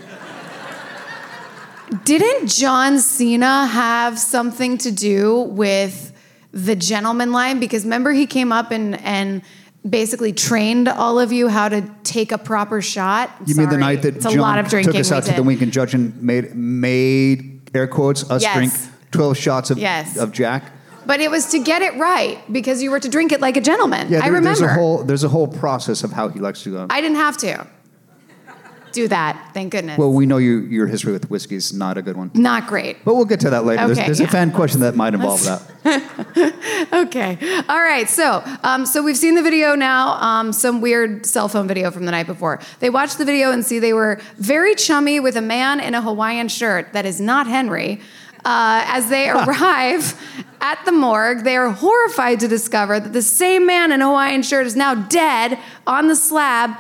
[2.06, 6.13] Didn't John Cena have something to do with
[6.52, 7.60] the gentleman line?
[7.60, 9.41] Because remember, he came up and and
[9.88, 13.32] basically trained all of you how to take a proper shot.
[13.46, 15.32] You mean the night that it's John a lot of drinking took us out to
[15.32, 15.46] the did.
[15.46, 18.56] Wink and Judging made made air quotes us Yes.
[18.56, 18.74] drink
[19.12, 20.18] twelve shots of Yes.
[20.18, 20.63] of Jack.
[21.06, 23.62] But it was to get it right because you were to drink it like a
[23.62, 24.12] gentleman.
[24.12, 24.48] Yeah, I remember.
[24.50, 26.88] There's a whole there's a whole process of how he likes to go.
[26.89, 27.65] I didn't have to
[28.91, 29.52] do that.
[29.54, 29.97] Thank goodness.
[29.97, 32.32] well, we know you, your history with whiskey is not a good one.
[32.34, 33.04] Not great.
[33.06, 33.86] But we'll get to that later.
[33.86, 34.28] there's Okay, there's yeah.
[34.28, 35.62] a fan question that might involve that.
[36.91, 37.38] Okay.
[37.69, 38.10] All right.
[38.10, 40.13] So, um, so we've seen the video now.
[40.21, 42.60] Um, some weird cell phone video from the night before.
[42.80, 46.02] They watch the video and see they were very chummy with a man in a
[46.02, 48.02] Hawaiian shirt that is not Henry.
[48.45, 50.19] Uh, as they arrive
[50.62, 54.43] at the morgue, they are horrified to discover that the same man in a Hawaiian
[54.43, 56.71] shirt is now dead on the slab,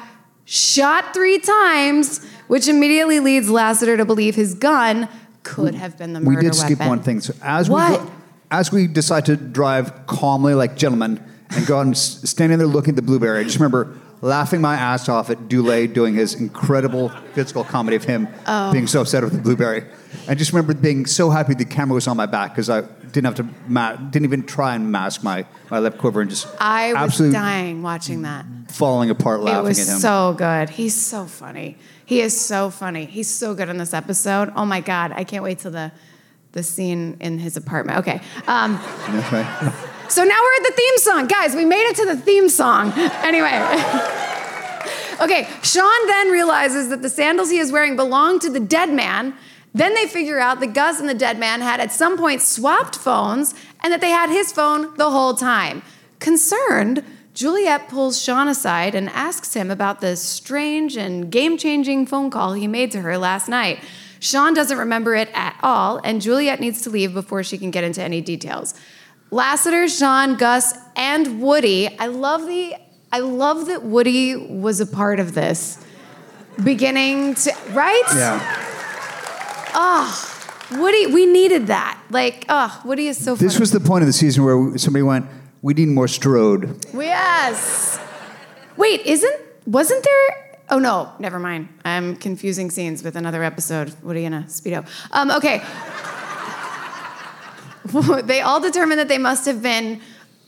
[0.49, 5.07] shot three times, which immediately leads Lassiter to believe his gun
[5.43, 6.87] could have been the murder we did skip weapon.
[6.87, 7.21] one thing.
[7.21, 7.91] So as What?
[8.01, 8.11] we go,
[8.49, 12.91] as we decide to drive calmly like gentlemen and go out and standing there looking
[12.93, 17.09] at the blueberry, I just remember laughing my ass off at Dulé doing his incredible
[17.33, 18.71] physical comedy of him Oh.
[18.73, 19.83] being so upset with the blueberry.
[20.27, 23.25] I just remember being so happy the camera was on my back because I didn't
[23.25, 26.93] have to ma- didn't even try and mask my, my lip quiver and just I
[26.93, 28.45] was dying watching that.
[28.69, 29.99] falling apart It laughing was at him.
[29.99, 30.69] so good.
[30.69, 31.77] He's so funny.
[32.05, 33.05] He is so funny.
[33.05, 34.51] He's so good in this episode.
[34.55, 35.91] Oh my god, I can't wait till the
[36.51, 37.99] the scene in his apartment.
[37.99, 38.21] Okay.
[38.47, 38.73] Um,
[39.07, 39.73] That's right.
[40.09, 41.55] so now we're at the theme song, guys.
[41.55, 42.91] We made it to the theme song.
[42.97, 43.53] Anyway.
[45.21, 45.47] okay.
[45.61, 49.35] Sean then realizes that the sandals he is wearing belong to the dead man.
[49.73, 52.95] Then they figure out that Gus and the dead man had at some point swapped
[52.95, 55.83] phones and that they had his phone the whole time.
[56.19, 57.03] Concerned,
[57.33, 62.53] Juliet pulls Sean aside and asks him about the strange and game changing phone call
[62.53, 63.79] he made to her last night.
[64.19, 67.85] Sean doesn't remember it at all, and Juliet needs to leave before she can get
[67.85, 68.73] into any details.
[69.31, 71.97] Lassiter, Sean, Gus, and Woody.
[71.99, 72.75] I love the
[73.11, 75.83] I love that Woody was a part of this.
[76.63, 78.03] Beginning to right?
[78.13, 78.78] Yeah.
[80.71, 81.99] Woody, we needed that.
[82.09, 83.61] Like, oh, Woody is so This funny.
[83.61, 85.25] was the point of the season where somebody went,
[85.61, 86.85] we need more Strode.
[86.93, 87.99] Yes.
[88.77, 90.59] Wait, isn't wasn't there?
[90.69, 91.69] Oh no, never mind.
[91.83, 93.93] I'm confusing scenes with another episode.
[94.03, 94.87] Woody you gonna speedo?
[95.11, 95.61] Um, okay.
[98.23, 99.99] they all determine that they must have been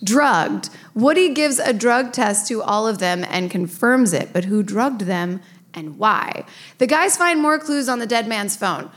[0.04, 0.70] drugged.
[0.94, 5.02] Woody gives a drug test to all of them and confirms it, but who drugged
[5.02, 5.42] them
[5.74, 6.46] and why?
[6.78, 8.92] The guys find more clues on the dead man's phone.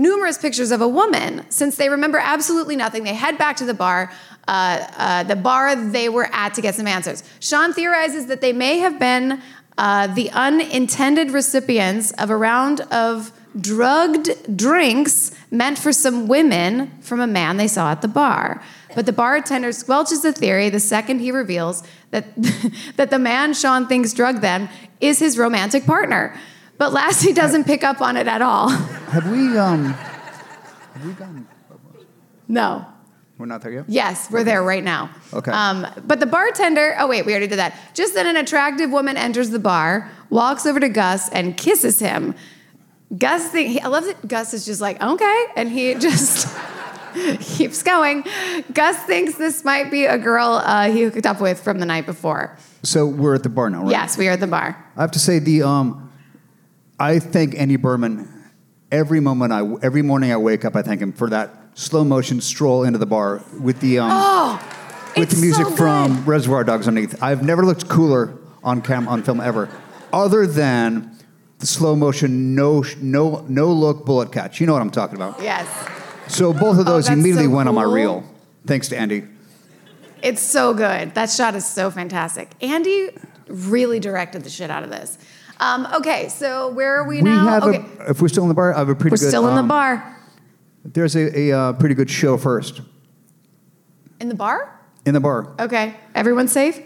[0.00, 1.44] Numerous pictures of a woman.
[1.50, 4.10] Since they remember absolutely nothing, they head back to the bar,
[4.48, 7.22] uh, uh, the bar they were at to get some answers.
[7.38, 9.42] Sean theorizes that they may have been
[9.76, 17.20] uh, the unintended recipients of a round of drugged drinks meant for some women from
[17.20, 18.62] a man they saw at the bar.
[18.94, 22.24] But the bartender squelches the theory the second he reveals that,
[22.96, 26.34] that the man Sean thinks drugged them is his romantic partner.
[26.80, 28.70] But Lassie doesn't pick up on it at all.
[29.10, 31.46] Have we, um, have we gone?
[32.48, 32.86] No.
[33.36, 33.84] We're not there yet?
[33.86, 35.10] Yes, we're there right now.
[35.34, 35.50] Okay.
[35.50, 37.74] Um, but the bartender, oh wait, we already did that.
[37.92, 42.34] Just then, an attractive woman enters the bar, walks over to Gus, and kisses him.
[43.18, 46.48] Gus, think, I love that Gus is just like, okay, and he just
[47.40, 48.24] keeps going.
[48.72, 52.06] Gus thinks this might be a girl uh, he hooked up with from the night
[52.06, 52.56] before.
[52.84, 53.90] So we're at the bar now, right?
[53.90, 54.82] Yes, we are at the bar.
[54.96, 56.09] I have to say the um,
[57.00, 58.28] I thank Andy Berman
[58.92, 60.76] every moment I every morning I wake up.
[60.76, 64.62] I thank him for that slow motion stroll into the bar with the um, Oh,
[65.16, 66.24] with the music so from.
[66.26, 67.20] Reservoir Dogs underneath.
[67.22, 69.70] I've never looked cooler on cam on film ever,
[70.12, 71.16] other than
[71.58, 74.60] the slow motion no no no look bullet catch.
[74.60, 75.42] You know what I'm talking about.
[75.42, 75.66] Yes.
[76.28, 78.24] So both of those Oh, immediately so went on my reel,
[78.66, 79.24] thanks to Andy.
[80.22, 81.14] It's so good.
[81.14, 82.50] That shot is so fantastic.
[82.60, 83.08] Andy
[83.48, 85.16] really directed the shit out of this.
[85.60, 87.44] Um, okay, so where are we, We now?
[87.46, 89.22] have okay, a, if we're still in the bar, I have a pretty good.
[89.24, 90.16] we're still in the um, bar.
[90.84, 92.80] There's a, a uh, pretty good show first
[94.18, 94.80] In the bar?
[95.04, 95.54] in the bar.
[95.60, 96.80] Okay, everyone safe?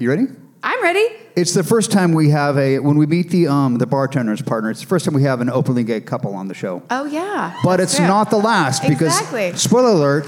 [0.00, 0.26] You ready?
[0.64, 1.06] I'm ready.
[1.36, 4.70] It's the first time we have a when we meet the um, the bartender's partner.
[4.70, 6.82] It's the first time we have an openly gay couple on the show.
[6.90, 7.56] Oh yeah.
[7.62, 9.52] But that's it's not the last because Exactly.
[9.56, 10.26] spoiler alert.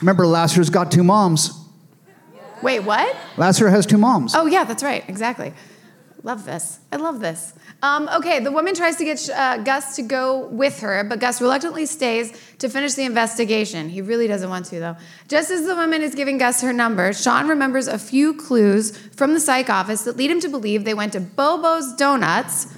[0.00, 1.50] Remember, Lasser's got two moms.
[2.62, 3.16] Wait, what?
[3.38, 4.34] Lasser has two moms.
[4.34, 5.02] Oh yeah, that's right.
[5.08, 5.52] Exactly.
[6.22, 6.80] Love this.
[6.90, 7.54] I love this.
[7.82, 11.40] Um, okay, the woman tries to get uh, Gus to go with her, but Gus
[11.40, 13.88] reluctantly stays to finish the investigation.
[13.88, 14.96] He really doesn't want to, though.
[15.28, 19.34] Just as the woman is giving Gus her number, Sean remembers a few clues from
[19.34, 22.74] the psych office that lead him to believe they went to Bobo's Donuts.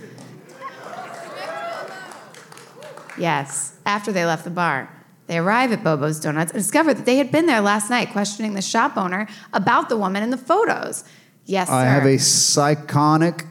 [3.17, 4.91] Yes, after they left the bar.
[5.27, 8.55] They arrive at Bobo's Donuts and discover that they had been there last night questioning
[8.55, 11.05] the shop owner about the woman in the photos.
[11.49, 11.75] Yes, sir.
[11.75, 13.47] I have a psychonic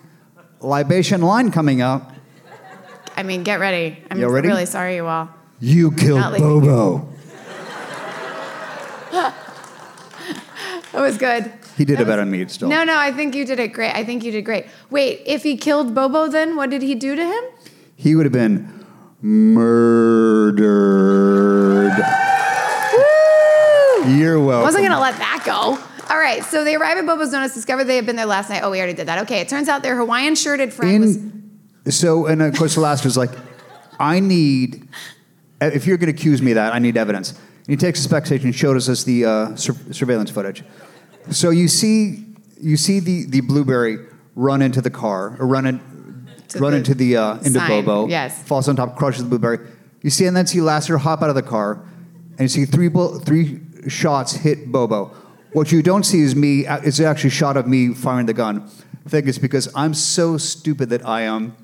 [0.61, 2.13] libation line coming up.
[3.15, 3.97] I mean, get ready.
[4.11, 4.47] I'm You ready?
[4.47, 5.29] really sorry, you all.
[5.59, 6.47] You Not killed leaving.
[6.61, 7.09] Bobo.
[10.93, 11.51] That was good.
[11.77, 12.47] He did it better than me.
[12.47, 13.93] Still, No, no, I think you did it great.
[13.93, 14.65] I think you did great.
[14.89, 17.43] Wait, if he killed Bobo, then what did he do to him?
[17.95, 18.85] he would have been
[19.21, 20.63] murdered.
[22.93, 24.09] Woo!
[24.15, 24.61] You're welcome.
[24.61, 25.77] I wasn't gonna let that go.
[26.09, 28.61] All right, so they arrive at Bobo's Donuts, discover they have been there last night.
[28.63, 29.23] Oh, we already did that.
[29.23, 31.17] Okay, it turns out their Hawaiian shirted friend was.
[31.17, 31.37] in
[31.91, 33.31] so and of course the last was like
[33.99, 34.87] i need
[35.61, 38.07] if you're going to accuse me of that i need evidence and he takes us
[38.07, 40.63] backstage and showed us the uh, sur- surveillance footage
[41.29, 42.25] so you see
[42.59, 43.97] you see the, the blueberry
[44.35, 48.07] run into the car or run in, run the into the uh, into sign, bobo
[48.07, 48.41] yes.
[48.43, 49.59] falls on top crushes the blueberry
[50.01, 51.83] you see and then see lasser hop out of the car
[52.31, 52.89] and you see three
[53.19, 55.15] three shots hit bobo
[55.57, 58.69] what you don't see is me it's actually a shot of me firing the gun
[59.07, 61.55] I think it's because I'm so stupid that I am.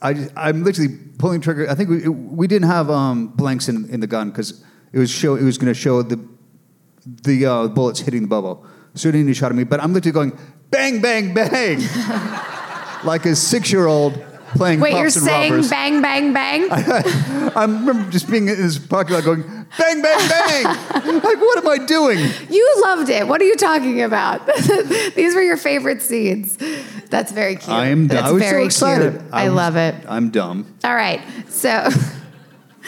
[0.00, 1.68] I, I'm literally pulling trigger.
[1.68, 5.10] I think we, we didn't have um, blanks in, in the gun because it was
[5.10, 6.24] show it was going to show the
[7.04, 8.64] the uh, bullets hitting the bubble.
[8.94, 10.38] So it didn't shot at me, but I'm literally going
[10.70, 11.80] bang bang bang
[13.04, 14.78] like a six year old playing.
[14.78, 15.68] Wait, you're saying robbers.
[15.68, 16.68] bang, bang, bang?
[16.70, 20.64] I remember just being in his parking lot going bang bang bang.
[21.22, 22.18] like what am I doing?
[22.48, 23.26] you loved it.
[23.26, 24.46] What are you talking about?
[25.14, 26.56] These were your favorite scenes.
[27.10, 27.68] That's very cute.
[27.68, 28.08] I am.
[28.08, 29.12] That's I was very so excited.
[29.20, 29.32] Cute.
[29.32, 29.94] I, was- love it.
[30.08, 30.66] I'm dumb.
[30.84, 31.88] All right, so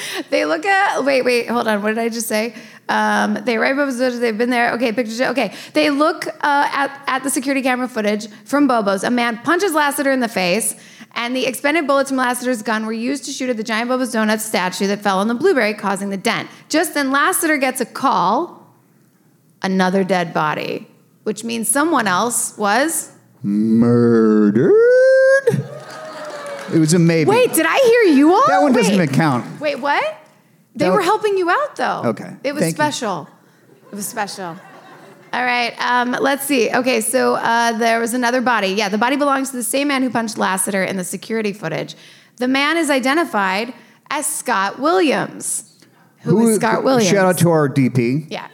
[0.31, 2.55] they look at wait wait hold on what did i just say
[2.89, 7.23] um, they write Bobo's they've been there okay pictures okay they look uh, at, at
[7.23, 10.75] the security camera footage from bobo's a man punches lassiter in the face
[11.13, 14.13] and the expended bullets from lassiter's gun were used to shoot at the giant bobo's
[14.13, 17.87] donuts statue that fell on the blueberry causing the dent just then lassiter gets a
[17.87, 18.67] call
[19.63, 20.87] another dead body
[21.25, 24.73] which means someone else was Murdered.
[26.73, 27.29] It was a maybe.
[27.31, 29.03] wait did i hear you all That one doesn't Wait.
[29.05, 29.61] even count.
[29.61, 30.03] Wait, what?
[30.77, 32.03] They That were helping you out though.
[32.11, 32.77] Okay, It was thank you.
[32.77, 33.29] special.
[33.91, 34.57] It was special.
[35.33, 36.71] All right, um, let's see.
[36.71, 38.69] Okay, so uh, there was another body.
[38.69, 41.95] Yeah, the body belongs to the same man who punched Lassiter in the security footage.
[42.37, 43.73] The man is identified
[44.11, 45.79] as Scott Williams.
[46.23, 47.11] Who is Scott Williams?
[47.11, 48.27] Shout out to our DP.
[48.29, 48.49] Yeah.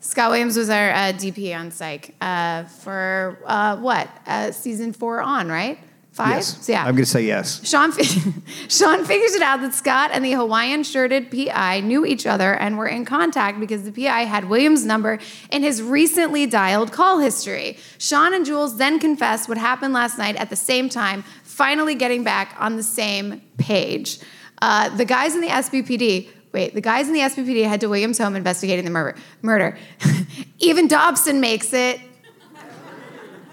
[0.00, 4.08] Scott Williams was our uh, DP on Psych uh, for uh, what?
[4.26, 5.78] Uh, season four on, right?
[6.12, 6.36] Five?
[6.36, 6.68] Yes.
[6.68, 6.80] Yeah.
[6.80, 7.66] I'm going to say yes.
[7.66, 7.90] Shawn,
[8.68, 12.76] Shawn figures it out that Scott and the Hawaiian shirted PI knew each other and
[12.76, 15.18] were in contact because the PI had Williams' number
[15.50, 17.78] in his recently dialed call history.
[17.96, 22.22] Shawn and Jules then confess what happened last night at the same time, finally getting
[22.22, 24.18] back on the same page.
[24.60, 26.28] Uh, the guys in the SBPD.
[26.52, 29.18] Wait, the guys in the SBPD head to Williams' home investigating the murder.
[29.40, 29.78] Murder.
[30.58, 31.98] Even Dobson makes it.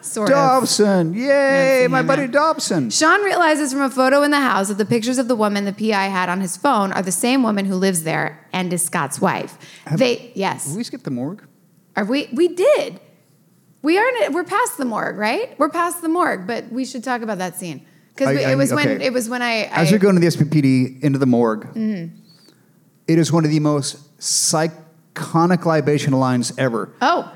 [0.10, 0.36] Sort of.
[0.36, 1.14] Dobson.
[1.14, 2.32] Yay, my buddy out.
[2.32, 2.90] Dobson.
[2.90, 5.74] Shawn realizes from a photo in the house that the pictures of the woman the
[5.74, 9.22] PI had on his phone are the same woman who lives there and is Scott's
[9.22, 9.58] wife.
[9.96, 10.66] they yes.
[10.68, 11.44] Did we skip the morgue?
[11.96, 13.00] Are we we did.
[13.82, 15.58] We aren't we're past the morgue, right?
[15.60, 17.86] We're past the morgue, but we should talk about that scene.
[18.16, 19.06] Because it was when okay.
[19.06, 22.16] it was when I, As I we go into the SBPD, into the morgue, Mm-hmm.
[23.08, 26.90] it is one of the most psychonic libation lines ever.
[27.02, 27.32] Oh,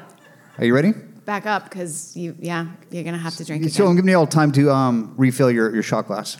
[0.57, 0.93] Are you ready?
[1.25, 3.73] Back up because you yeah, you're gonna have to drink it.
[3.73, 3.95] So I'm again.
[3.97, 6.37] giving you all time to um, refill your, your shot glass.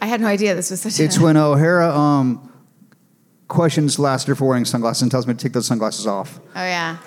[0.00, 2.52] I had no idea this was such a It's a when O'Hara um,
[3.48, 6.40] questions Lassiter for wearing sunglasses and tells me to take those sunglasses off.
[6.56, 6.98] Oh yeah.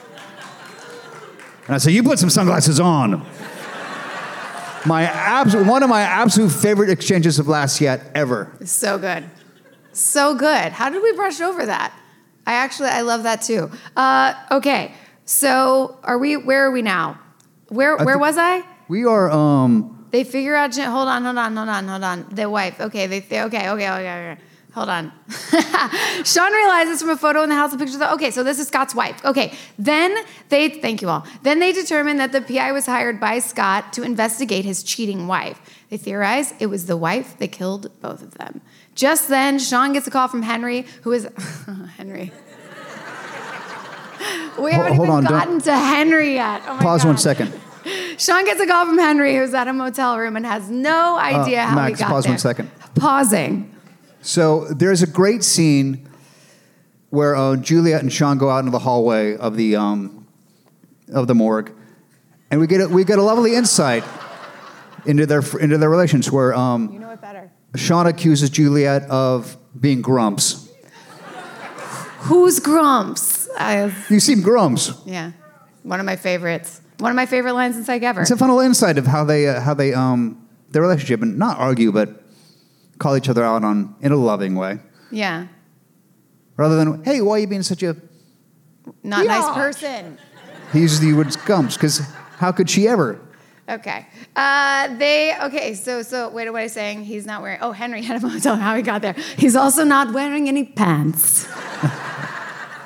[1.67, 3.25] And I say, "You put some sunglasses on."
[4.85, 8.55] My abs- one of my absolute favorite exchanges of last yet ever.
[8.63, 9.23] So good.
[9.93, 10.71] So good.
[10.73, 11.91] How did we brush over that?
[12.45, 13.71] I actually I love that too.
[13.95, 14.93] Uh, okay.
[15.25, 17.19] So are we where are we now?
[17.69, 18.63] Where where thi- was I?
[18.87, 22.25] We are um, They figure out hold on, hold on, hold on, hold on.
[22.31, 22.79] The wife.
[22.79, 24.37] Okay, they th- okay, okay, okay, okay.
[24.75, 25.11] Hold on.
[26.25, 27.95] Shawn realizes from a photo in the house of pictures.
[27.95, 29.23] Of, okay, so this is Scott's wife.
[29.23, 30.13] Okay, then
[30.49, 31.25] they thank you all.
[31.43, 35.61] Then they determine that the PI was hired by Scott to investigate his cheating wife.
[35.89, 38.59] They theorize it was the wife that killed both of them.
[38.95, 41.27] Just then, Shawn gets a call from Henry, who is
[41.97, 42.33] Henry.
[44.59, 46.61] We haven't hold even on, don't- gotten to Henry yet.
[46.67, 47.21] Oh my pause one God.
[47.21, 47.53] second.
[48.17, 51.61] Shawn gets a call from Henry, who's at a motel room and has no idea
[51.63, 52.31] how Uh, Max, he got pause there.
[52.31, 52.71] one second.
[52.95, 53.71] Pausing.
[54.21, 56.09] So there's a great scene
[57.11, 60.25] where uh, Juliet and Shawn go out into the hallway of the um,
[61.13, 61.71] of the morgue,
[62.49, 64.03] and we get a, we get a lovely insight
[65.05, 66.31] into their into their relations.
[66.31, 67.51] Where um, You know it better.
[67.75, 70.67] Shawn accuses Juliet of being grumps.
[72.21, 73.34] Who's Grumps?
[73.57, 74.91] I, You seem grumps.
[75.05, 75.31] yeah,
[75.83, 76.81] one of my favorites.
[76.99, 78.21] One of my favorite lines in Psych ever.
[78.21, 81.37] It's a fun little insight of how they uh, how they um, their relationship and
[81.37, 82.23] not argue, but
[82.99, 84.79] call each other out on in a loving way,
[85.11, 85.47] yeah,
[86.55, 87.97] rather than hey, why are you being such a
[89.03, 90.17] not nice person.
[90.71, 91.99] He uses the words grumps because
[92.37, 93.19] how could she ever?
[93.67, 94.05] Okay.
[94.35, 95.73] Uh, they okay.
[95.73, 96.49] So so wait.
[96.49, 97.03] What I saying?
[97.03, 97.59] He's not wearing.
[97.61, 98.55] Oh, Henry had a motel.
[98.55, 99.13] How he got there?
[99.37, 101.47] He's also not wearing any pants.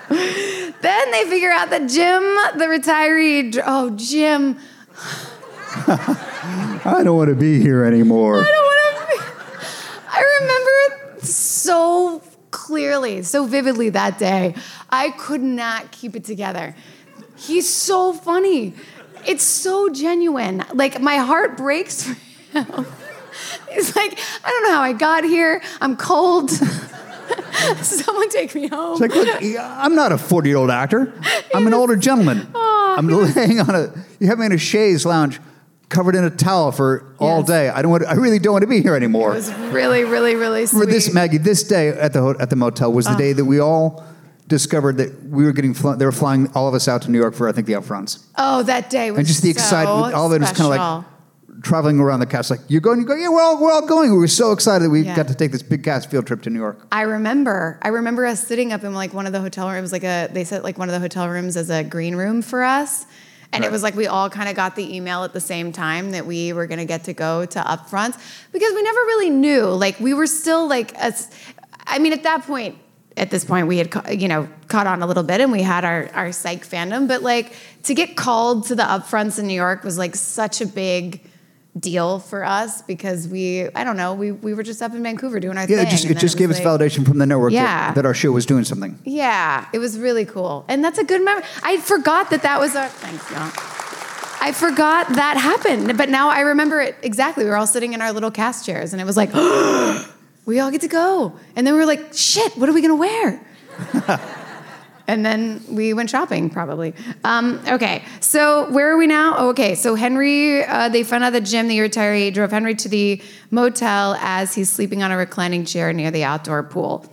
[0.82, 2.24] then they figure out that Jim,
[2.58, 3.62] the retiree.
[3.64, 4.58] Oh, Jim.
[5.88, 8.42] I don't want to be here anymore.
[8.42, 9.18] I don't want to.
[9.18, 9.24] Be.
[10.10, 14.56] I remember it so clearly, so vividly that day.
[14.90, 16.76] I could not keep it together.
[17.38, 18.74] He's so funny.
[19.28, 20.66] It's so genuine.
[20.74, 22.86] Like my heart breaks for him.
[23.72, 25.62] He's like, I don't know how I got here.
[25.80, 26.52] I'm cold.
[27.82, 28.94] Someone take me home.
[28.94, 31.14] It's like, look, I'm not a 40 year old actor.
[31.54, 32.48] I'm an older gentleman.
[32.54, 35.40] Aw, I'm laying on a, you have me in a chaise lounge
[35.90, 37.48] covered in a towel for all Yes.
[37.48, 37.70] day.
[37.70, 39.32] I don't want, I really don't want to be here anymore.
[39.32, 40.80] it was really, really, really sweet.
[40.82, 43.18] For this, Maggie, this day at the, at the motel was the ah.
[43.18, 44.04] day that we all
[44.48, 47.20] discovered that we were getting, fl- they were flying all of us out to New
[47.20, 48.24] York for, I think, the upfronts.
[48.38, 50.78] oh, that day was And just the so excitement, all of it was kind of
[50.78, 51.06] like
[51.62, 54.12] traveling around the cast, like, you're going, you go, yeah, we're all, we're all going.
[54.12, 55.16] We were so excited that we Yeah.
[55.16, 56.86] got to take this big cast field trip to New York.
[56.92, 57.80] I remember.
[57.82, 60.44] I remember us sitting up in like one of the hotel rooms, like a they
[60.44, 63.06] set like one of the hotel rooms as a green room for us.
[63.52, 66.12] And it was like we all kind of got the email at the same time
[66.12, 68.16] that we were gonna get to go to upfronts
[68.52, 69.64] because we never really knew.
[69.66, 71.14] Like we were still like a,
[71.88, 72.78] I mean, at that point,
[73.18, 75.84] at this point, we had you know caught on a little bit, and we had
[75.84, 77.08] our our psych fandom.
[77.08, 80.68] But like to get called to the upfronts in New York was like such a
[80.68, 81.20] big
[81.78, 85.40] deal for us because we I don't know we we were just up in Vancouver
[85.40, 85.88] doing our Yeah, thing.
[85.88, 87.88] it just it just gave was us like- validation from the network Yeah.
[87.90, 88.98] that, that our show was doing something.
[89.06, 91.44] Yeah, it was really cool, and that's a good memory.
[91.64, 93.52] I forgot that that was our thanks, y'all.
[94.42, 97.44] I forgot that happened, but now I remember it exactly.
[97.44, 99.32] We were all sitting in our little cast chairs, and it was like,
[100.46, 101.34] we all get to go.
[101.56, 103.46] And then we were like, shit, what are we gonna wear?
[105.10, 106.94] and then we went shopping, probably.
[107.24, 109.34] Um, okay, so where are we now?
[109.38, 112.88] Oh, okay, so Henry, uh, they found out that Jim, the retiree, drove Henry to
[112.88, 117.12] the motel as he's sleeping on a reclining chair near the outdoor pool.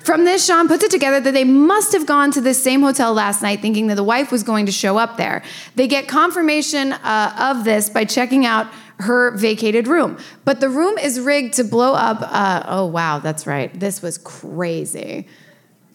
[0.00, 3.12] From this, Sean puts it together that they must have gone to this same hotel
[3.14, 5.44] last night thinking that the wife was going to show up there.
[5.76, 8.66] They get confirmation uh, of this by checking out
[8.98, 10.18] her vacated room.
[10.44, 12.18] But the room is rigged to blow up.
[12.22, 13.78] Uh, oh, wow, that's right.
[13.78, 15.28] This was crazy.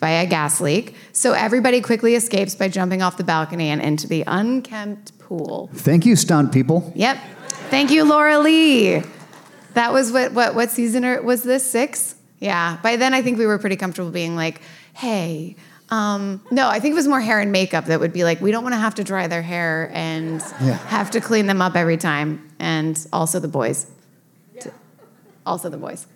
[0.02, 0.96] By a gas leak.
[1.14, 5.70] So everybody quickly escapes by jumping off the balcony and into the unkempt pool.
[5.76, 6.92] Thank you, stunt people.
[6.96, 7.18] Yep.
[7.70, 9.04] Thank you, Laura Lee.
[9.76, 11.64] That was what what what season are- was this?
[11.64, 12.16] Six?
[12.40, 12.78] Yeah.
[12.82, 14.62] By then, I think we were pretty comfortable being like,
[14.94, 15.56] "Hey."
[15.90, 18.52] Um, no, I think it was more hair and makeup that would be like, we
[18.52, 20.78] don't want to have to dry their hair and Yeah.
[20.88, 22.50] have to clean them up every time.
[22.60, 23.88] And also the boys.
[25.46, 26.08] Also the boys.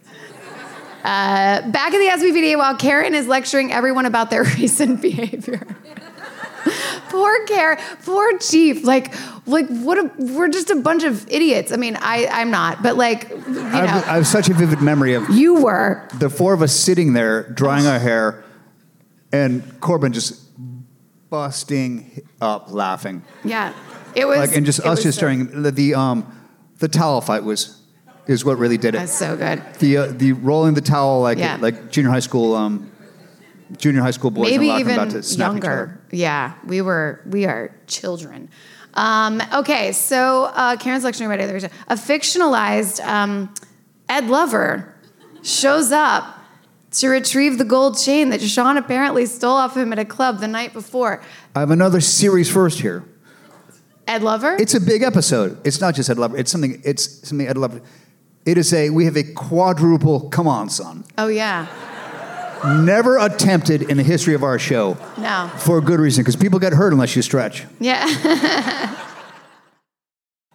[1.06, 5.62] Uh, back in the SBPD, while Karen is lecturing everyone about their recent behavior.
[7.10, 8.84] poor Karen, poor Chief.
[8.84, 9.14] Like,
[9.48, 10.00] like what?
[10.00, 11.72] A, we're just a bunch of idiots.
[11.72, 14.54] I mean, I, I'm not, but like, you know, I have, I have such a
[14.56, 16.08] vivid memory of you were.
[16.16, 18.44] the four of us sitting there drying our hair,
[19.32, 20.42] and Corbin just
[21.30, 23.74] busting up laughing, Yeah,
[24.16, 24.38] it was.
[24.40, 25.62] like and just us just so, staring.
[25.62, 26.26] The, the um
[26.80, 27.80] the towel fight was
[28.28, 29.00] is what really did it.
[29.00, 29.62] That's so good.
[29.80, 31.58] The uh, the rolling the towel like Yeah.
[31.60, 32.92] like junior high school um
[33.78, 35.68] junior high school boys Maybe even about to snap each other.
[35.76, 36.02] younger.
[36.12, 37.22] Yeah, we were.
[37.30, 38.50] We are children.
[38.94, 41.58] Um, okay, so uh, Karen's lecturing about other
[41.88, 43.54] a fictionalized um,
[44.08, 44.94] Ed Lover
[45.44, 46.40] shows up
[46.92, 50.48] to retrieve the gold chain that Sean apparently stole off him at a club the
[50.48, 51.22] night before.
[51.54, 53.04] I have another series first here.
[54.08, 54.56] Ed Lover.
[54.58, 55.58] It's a big episode.
[55.68, 56.38] It's not just Ed Lover.
[56.38, 56.82] It's something.
[56.86, 57.82] It's something Ed Lover.
[58.46, 58.90] It is a.
[58.92, 60.30] We have a quadruple.
[60.30, 61.04] Come on, son.
[61.18, 61.68] oh yeah.
[62.84, 65.52] Never attempted in the history of our show No.
[65.58, 67.66] for a good reason because people get hurt unless you stretch.
[67.80, 68.06] Yeah.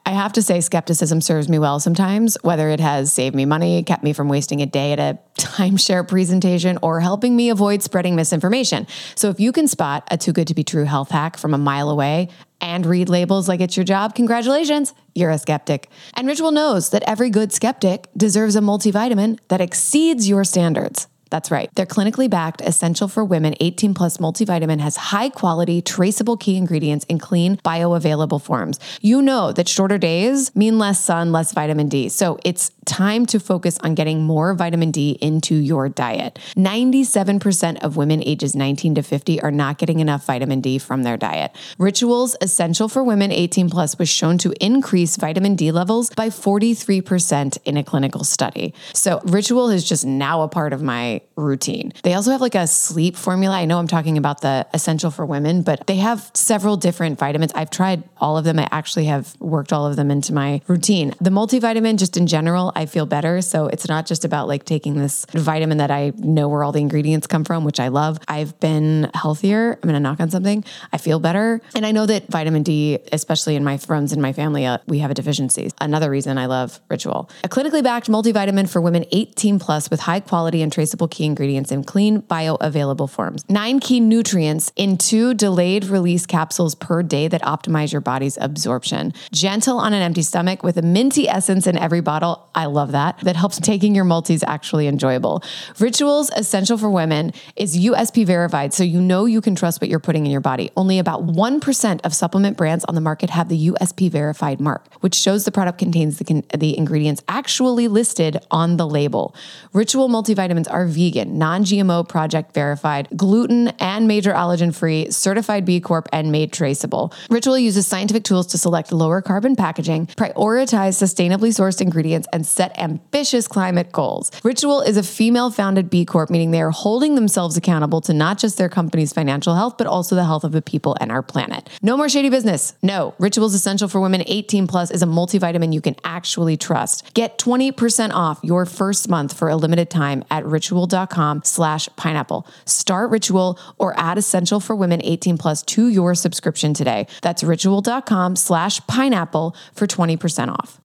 [0.06, 3.82] I have to say, skepticism serves me well sometimes, whether it has saved me money,
[3.82, 8.16] kept me from wasting a day at a timeshare presentation, or helping me avoid spreading
[8.16, 8.86] misinformation.
[9.14, 11.58] So if you can spot a too good to be true health hack from a
[11.58, 12.28] mile away
[12.60, 15.88] and read labels like it's your job, congratulations, you're a skeptic.
[16.14, 21.06] And Ritual knows that every good skeptic deserves a multivitamin that exceeds your standards.
[21.30, 21.72] That's right.
[21.74, 27.06] Their clinically backed Essential for Women 18 Plus multivitamin has high quality, traceable key ingredients
[27.06, 28.78] in clean, bioavailable forms.
[29.00, 32.08] You know that shorter days mean less sun, less vitamin D.
[32.08, 36.38] So it's time to focus on getting more vitamin D into your diet.
[36.56, 41.16] 97% of women ages 19 to 50 are not getting enough vitamin D from their
[41.16, 41.54] diet.
[41.78, 47.58] Rituals Essential for Women 18 Plus was shown to increase vitamin D levels by 43%
[47.64, 48.74] in a clinical study.
[48.94, 51.92] So Ritual is just now a part of my routine.
[52.02, 53.56] They also have like a sleep formula.
[53.56, 57.52] I know I'm talking about the Essential for Women, but they have several different vitamins.
[57.54, 58.58] I've tried all of them.
[58.58, 61.14] I actually have worked all of them into my routine.
[61.20, 63.40] The multivitamin, just in general, I feel better.
[63.40, 66.80] So it's not just about like taking this vitamin that I know where all the
[66.80, 68.18] ingredients come from, which I love.
[68.28, 69.72] I've been healthier.
[69.72, 70.64] I'm going to knock on something.
[70.92, 71.60] I feel better.
[71.74, 74.98] And I know that vitamin D, especially in my friends in my family, uh, we
[74.98, 75.70] have a deficiency.
[75.80, 77.30] Another reason I love Ritual.
[77.44, 81.70] A clinically backed multivitamin for women 18 plus with high quality and traceable key ingredients
[81.70, 83.44] in clean, bioavailable forms.
[83.48, 89.12] Nine key nutrients in two delayed release capsules per day that optimize your body's absorption.
[89.32, 92.48] Gentle on an empty stomach with a minty essence in every bottle.
[92.54, 93.18] I love that.
[93.20, 95.42] That helps taking your multis actually enjoyable.
[95.78, 99.98] Rituals Essential for Women is USP verified, so you know you can trust what you're
[100.00, 100.70] putting in your body.
[100.76, 105.14] Only about 1% of supplement brands on the market have the USP verified mark, which
[105.14, 109.34] shows the product contains the, con- the ingredients actually listed on the label.
[109.72, 115.80] Ritual multivitamins are vegan non GMO, project verified, gluten and major allergen free, certified B
[115.80, 117.12] Corp, and made traceable.
[117.30, 122.78] Ritual uses scientific tools to select lower carbon packaging, prioritize sustainably sourced ingredients, and set
[122.78, 124.30] ambitious climate goals.
[124.44, 128.38] Ritual is a female founded B Corp, meaning they are holding themselves accountable to not
[128.38, 131.68] just their company's financial health, but also the health of the people and our planet.
[131.80, 132.74] No more shady business.
[132.82, 133.14] No.
[133.18, 137.12] Ritual's Essential for Women 18 Plus is a multivitamin you can actually trust.
[137.14, 140.44] Get 20% off your first month for a limited time at
[140.90, 142.46] ritual.com slash pineapple.
[142.64, 147.06] Start Ritual or add Essential for Women 18 Plus to your subscription today.
[147.22, 150.80] That's ritual.com slash pineapple for 20% off.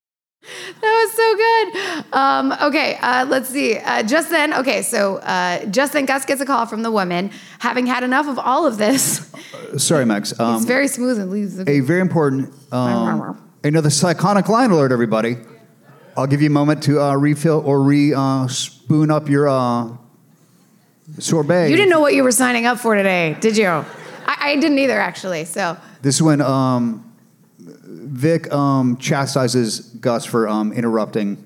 [0.81, 2.13] That was so good.
[2.13, 3.77] Um, okay, uh, let's see.
[3.77, 7.31] Uh, just then, okay, so uh, just then Gus gets a call from the woman.
[7.59, 9.31] Having had enough of all of this,
[9.77, 10.33] Sorry, Max.
[10.39, 15.37] Um, it's very smooth and leaves a very important, um, another iconic line alert, everybody.
[16.17, 19.89] I'll give you a moment to uh, refill or re uh, spoon up your uh,
[21.19, 21.69] sorbet.
[21.69, 23.67] You didn't know what you were signing up for today, did you?
[23.67, 23.85] I,
[24.25, 25.43] I didn't either, actually.
[25.43, 27.13] So This is when um,
[27.59, 31.45] Vic um, chastises Gus for um, interrupting.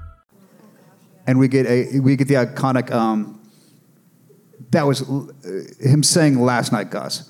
[1.27, 2.91] And we get a we get the iconic.
[2.91, 3.37] Um,
[4.71, 4.99] that was
[5.79, 7.29] him saying last night, Gus.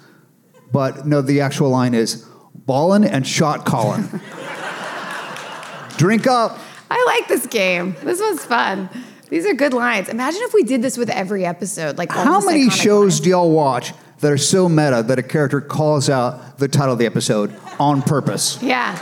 [0.72, 4.04] But no, the actual line is ballin' and shot callin'.
[5.98, 6.58] Drink up.
[6.90, 7.96] I like this game.
[8.04, 8.90] This was fun.
[9.30, 10.10] These are good lines.
[10.10, 11.98] Imagine if we did this with every episode.
[11.98, 13.20] Like How many shows lines.
[13.22, 17.00] do y'all watch that are so meta that a character calls out the title of
[17.00, 18.62] the episode on purpose?
[18.62, 18.98] Yeah.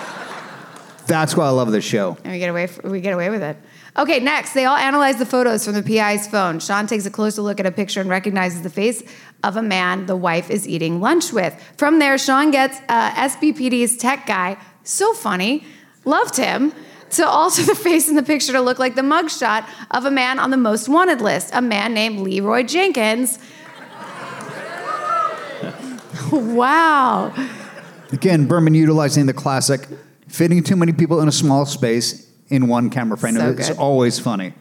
[1.07, 2.17] That's why I love this show.
[2.23, 3.57] And we get away we get away with it.
[3.97, 6.59] Okay, next, they all analyze the photos from the PI's phone.
[6.59, 9.03] Shawn takes a closer look at a picture and recognizes the face
[9.43, 11.59] of a man the wife is eating lunch with.
[11.77, 15.63] From there, Shawn gets uh, SBPD's tech guy, so funny,
[16.05, 16.71] loved him,
[17.11, 20.37] to alter the face in the picture to look like the mugshot of a man
[20.37, 23.39] on the most wanted list, a man named Leroy Jenkins.
[26.31, 27.33] wow.
[28.11, 29.87] Again, Berman utilizing the classic
[30.27, 33.35] fitting too many people in a small space in one camera frame.
[33.35, 33.77] So it's good.
[33.77, 34.53] always funny.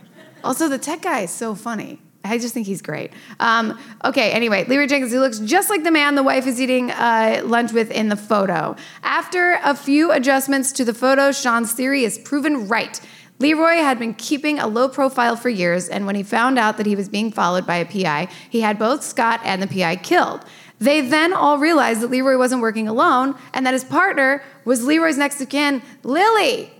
[0.44, 2.00] Also, the tech guy is so funny.
[2.24, 3.12] I just think he's great.
[3.40, 6.90] Um, okay, anyway, Leroy Jenkins, he looks just like the man the wife is eating
[6.90, 8.76] uh, lunch with in the photo.
[9.02, 13.00] After a few adjustments to the photo, Shawn's theory is proven right.
[13.38, 16.86] Leroy had been keeping a low profile for years, and when he found out that
[16.86, 20.44] he was being followed by a PI, he had both Scott and the PI killed.
[20.80, 25.18] They then all realized that Leroy wasn't working alone and that his partner was Leroy's
[25.18, 26.72] next of kin, Lily.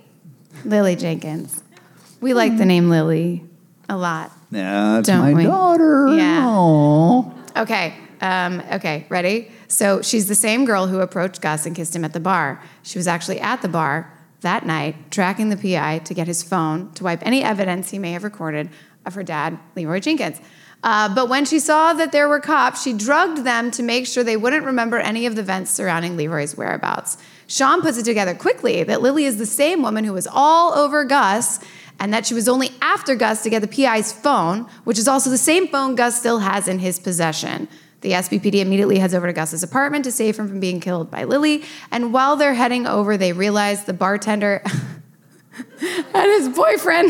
[0.65, 1.63] Lily Jenkins.
[2.21, 3.43] We like the name Lily
[3.87, 4.31] a lot.
[4.51, 5.43] Yeah, that's Don't my we?
[5.43, 6.07] daughter.
[6.15, 6.45] Yeah.
[6.47, 7.31] Aw.
[7.57, 7.93] Okay.
[8.21, 9.05] Um, okay.
[9.09, 9.51] Ready?
[9.67, 12.61] So she's the same girl who approached Gus and kissed him at the bar.
[12.83, 16.91] She was actually at the bar that night, tracking the PI to get his phone
[16.93, 18.69] to wipe any evidence he may have recorded
[19.05, 20.39] of her dad, Leroy Jenkins.
[20.81, 24.23] Uh, but when she saw that there were cops, she drugged them to make sure
[24.23, 27.17] they wouldn't remember any of the events surrounding Leroy's whereabouts.
[27.49, 31.03] Shawn puts it together quickly that Lily is the same woman who was all over
[31.03, 31.59] Gus
[31.99, 35.31] and that she was only after Gus to get the PI's phone, which is also
[35.31, 37.67] the same phone Gus still has in his possession.
[38.01, 41.23] The SBPD immediately heads over to Gus's apartment to save him from being killed by
[41.23, 41.63] Lily.
[41.89, 44.63] And while they're heading over, they realize the bartender
[45.81, 47.09] and his boyfriend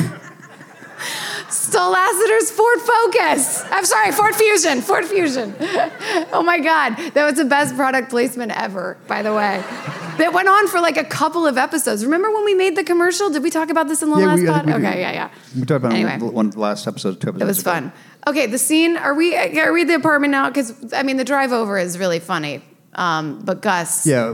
[1.49, 3.63] stole Lassiter's Ford Focus.
[3.71, 4.81] I'm sorry, Ford Fusion.
[4.81, 5.55] Ford Fusion.
[6.31, 6.95] Oh my God.
[7.13, 9.63] That was the best product placement ever, by the way.
[10.17, 12.03] That went on for like a couple of episodes.
[12.03, 13.29] Remember when we made the commercial?
[13.29, 14.65] Did we talk about this in the Yeah, last we- I pod?
[14.65, 14.73] we.
[14.73, 15.29] Okay, yeah, yeah.
[15.55, 16.17] We talked about Anyway.
[16.17, 17.71] one of the last episode, two episodes It was ago.
[17.71, 17.93] fun.
[18.27, 18.97] Okay, the scene.
[18.97, 19.35] Are we?
[19.37, 20.49] Are we at the apartment now?
[20.49, 22.61] Because I mean, the drive over is really funny.
[22.95, 24.05] Um, but Gus.
[24.05, 24.33] Yeah,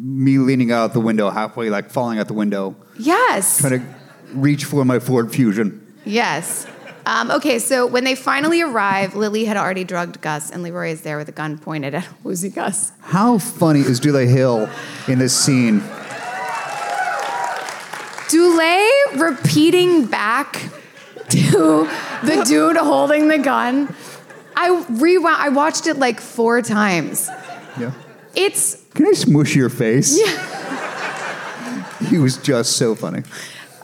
[0.00, 3.58] me leaning out the window halfway, like falling out the window, Yes.
[3.58, 3.86] trying to
[4.34, 5.80] reach for my Ford Fusion.
[6.04, 6.66] Yes.
[7.06, 11.02] Um, okay, so when they finally arrive, Lily had already drugged Gus, and Leroy is
[11.02, 12.92] there with a gun pointed at Woozy Gus.
[13.00, 14.70] How funny is Dule Hill
[15.06, 15.82] in this scene?
[18.30, 18.88] Dulé
[19.20, 20.52] repeating back
[21.28, 21.88] to
[22.22, 23.94] the dude holding the gun.
[24.56, 25.36] I rewound.
[25.36, 27.28] I watched it like four times.
[27.78, 27.92] Yeah.
[28.34, 30.18] It's Can I smush your face?
[30.18, 32.06] Yeah.
[32.08, 33.22] he was just so funny.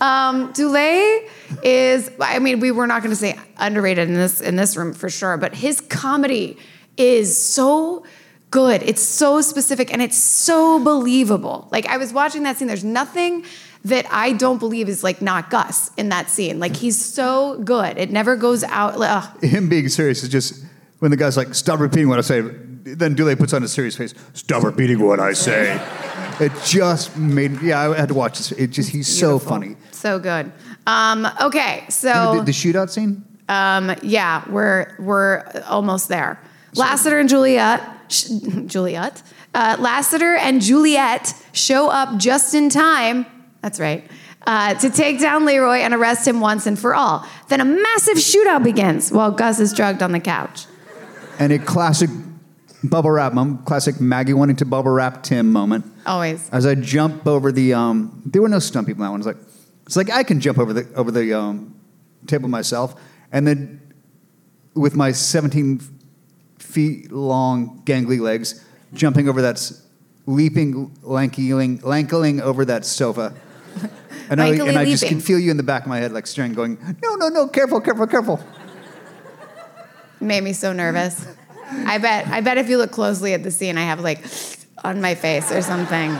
[0.00, 1.28] Um, Dulé
[1.62, 4.94] is, I mean, we were not going to say underrated in this in this room
[4.94, 6.56] for sure, but his comedy
[6.96, 8.04] is so
[8.50, 8.82] good.
[8.82, 11.68] It's so specific and it's so believable.
[11.70, 12.68] Like I was watching that scene.
[12.68, 13.44] There's nothing
[13.84, 16.58] that I don't believe is like not Gus in that scene.
[16.58, 17.96] Like he's so good.
[17.96, 18.94] It never goes out.
[18.96, 19.42] Ugh.
[19.42, 20.64] Him being serious is just
[20.98, 22.42] when the guy's like, "Stop repeating what I say."
[22.82, 24.14] Then Dule puts on a serious face.
[24.32, 25.78] Stop repeating what I say.
[26.40, 27.60] it just made.
[27.62, 28.52] Yeah, I had to watch this.
[28.52, 29.76] It just he's so funny.
[30.00, 30.50] So good.
[30.86, 33.22] Um, okay, so the, the shootout scene.
[33.48, 36.40] Um, yeah, we're we're almost there.
[36.74, 38.28] Lassiter and Juliet, sh-
[38.66, 39.22] Juliet,
[39.54, 43.26] uh, Lassiter and Juliet show up just in time.
[43.60, 44.08] That's right.
[44.46, 47.26] Uh, to take down Leroy and arrest him once and for all.
[47.48, 50.64] Then a massive shootout begins while Gus is drugged on the couch.
[51.38, 52.08] and a classic
[52.82, 55.84] bubble wrap moment, classic Maggie wanting to bubble wrap Tim moment.
[56.06, 56.48] Always.
[56.50, 59.20] As I jump over the, um, there were no stunt people in that one.
[59.20, 59.36] It's like,
[59.90, 61.74] it's like I can jump over the over the um,
[62.28, 62.94] table myself,
[63.32, 63.80] and then
[64.74, 65.80] with my 17
[66.60, 68.64] feet long gangly legs,
[68.94, 69.84] jumping over that, s-
[70.26, 73.34] leaping, lankying, lankling over that sofa.
[74.30, 75.18] And I, Lankily and I just leaping.
[75.18, 77.48] can feel you in the back of my head, like staring, going, no, no, no,
[77.48, 78.38] careful, careful, careful.
[80.20, 81.26] Made me so nervous.
[81.68, 82.28] I bet.
[82.28, 84.24] I bet if you look closely at the scene, I have like
[84.84, 86.16] on my face or something.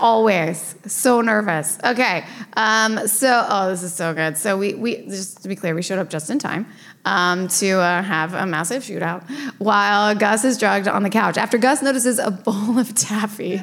[0.00, 1.78] Always so nervous.
[1.82, 2.24] Okay.
[2.56, 4.36] Um, so, oh, this is so good.
[4.36, 6.66] So we we just to be clear, we showed up just in time
[7.04, 9.28] um, to uh, have a massive shootout
[9.58, 11.38] while Gus is drugged on the couch.
[11.38, 13.62] After Gus notices a bowl of taffy.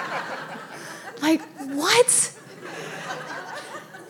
[1.22, 2.36] like what?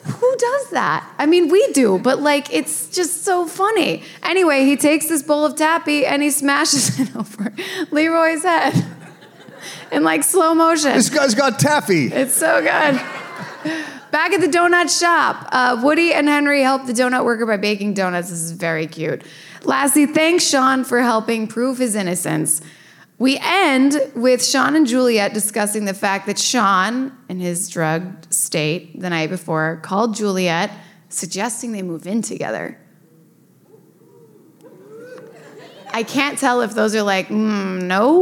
[0.05, 1.09] Who does that?
[1.19, 4.03] I mean, we do, but like it's just so funny.
[4.23, 7.53] Anyway, he takes this bowl of taffy and he smashes it over
[7.91, 9.00] Leroy's head
[10.01, 10.95] in like slow motion.
[10.95, 12.07] This guy's got taffy.
[12.07, 13.01] It's so good.
[14.11, 17.95] Back at the donut shop, uh, Woody and Henry help the donut worker by baking
[17.95, 18.31] donuts.
[18.31, 19.23] This is very cute.
[19.63, 22.63] Lastly, thanks Shawn for helping prove his innocence.
[23.19, 28.99] We end with Shawn and Juliet discussing the fact that Shawn, in his drugged state
[28.99, 30.71] the night before, called Juliet,
[31.11, 32.79] suggesting they move in together.
[35.93, 38.21] I can't tell if those are like, mm, no,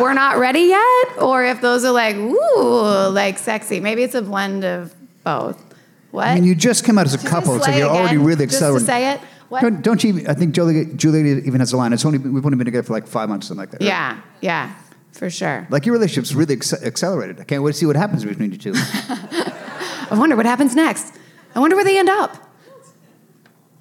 [0.00, 3.80] we're not ready yet, or if those are like, ooh, like sexy.
[3.80, 4.94] Maybe it's a blend of
[5.24, 5.62] both.
[6.10, 6.26] What?
[6.28, 8.46] I mean, you just came out as a Just couple, so you're already again, really
[8.46, 8.78] just excited.
[8.78, 9.20] to say it.
[9.48, 9.60] What?
[9.62, 10.24] Don't, don't you?
[10.28, 11.92] I think Julia, Julia even has a line.
[11.92, 13.80] It's only we've only been together for like five months, something like that.
[13.80, 13.86] right?
[13.86, 14.74] Yeah, yeah,
[15.12, 15.66] for sure.
[15.70, 17.40] Like your relationship's really acce- accelerated.
[17.40, 18.72] I can't wait to see what happens between you two.
[18.76, 21.14] I wonder what happens next.
[21.54, 22.36] I wonder where they end up.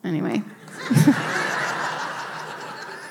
[0.04, 0.42] Anyway,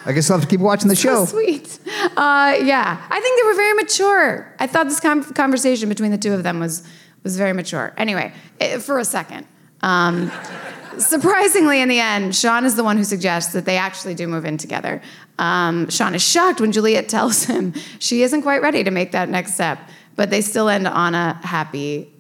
[0.07, 1.24] I guess I'll have to keep watching the show.
[1.24, 1.78] so sweet.
[2.16, 4.55] Uh, yeah, I think they were very mature.
[4.59, 6.86] I thought this com- conversation between the two of them was
[7.22, 7.92] was very mature.
[7.96, 9.46] Anyway, eh, for a second.
[9.82, 10.30] Um,
[10.98, 14.44] surprisingly, in the end, Shawn is the one who suggests that they actually do move
[14.44, 15.03] in together.
[15.38, 19.28] Um, Shawn is shocked when Juliet tells him she isn't quite ready to make that
[19.28, 19.78] next step,
[20.16, 22.12] but they still end on a happy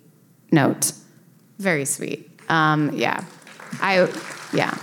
[0.52, 0.92] note.
[1.58, 2.30] Very sweet.
[2.48, 3.24] Um, yeah,
[3.80, 4.08] I
[4.52, 4.74] yeah.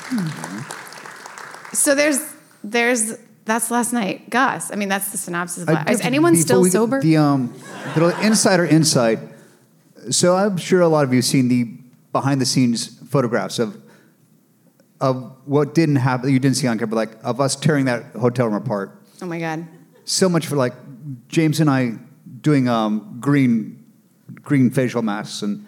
[1.73, 2.19] So there's
[2.71, 4.71] there's that's last night, Gus.
[4.71, 5.63] I mean, that's the synopsis.
[5.63, 5.89] Of last.
[5.89, 7.01] Is anyone still we sober?
[7.01, 7.53] The um,
[7.95, 9.19] little insider insight.
[10.09, 11.63] So I'm sure a lot of you have seen the
[12.11, 13.81] behind the scenes photographs of
[14.99, 16.29] of what didn't happen.
[16.29, 19.01] You didn't see on camera, like of us tearing that hotel room apart.
[19.21, 19.65] oh my god.
[20.05, 20.73] so much for like
[21.27, 21.93] James and I
[22.41, 23.85] doing um, green
[24.41, 25.65] green facial masks, and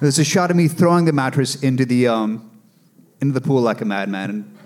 [0.00, 2.50] there's a shot of me throwing the mattress into the um,
[3.20, 4.58] into the pool like a madman, and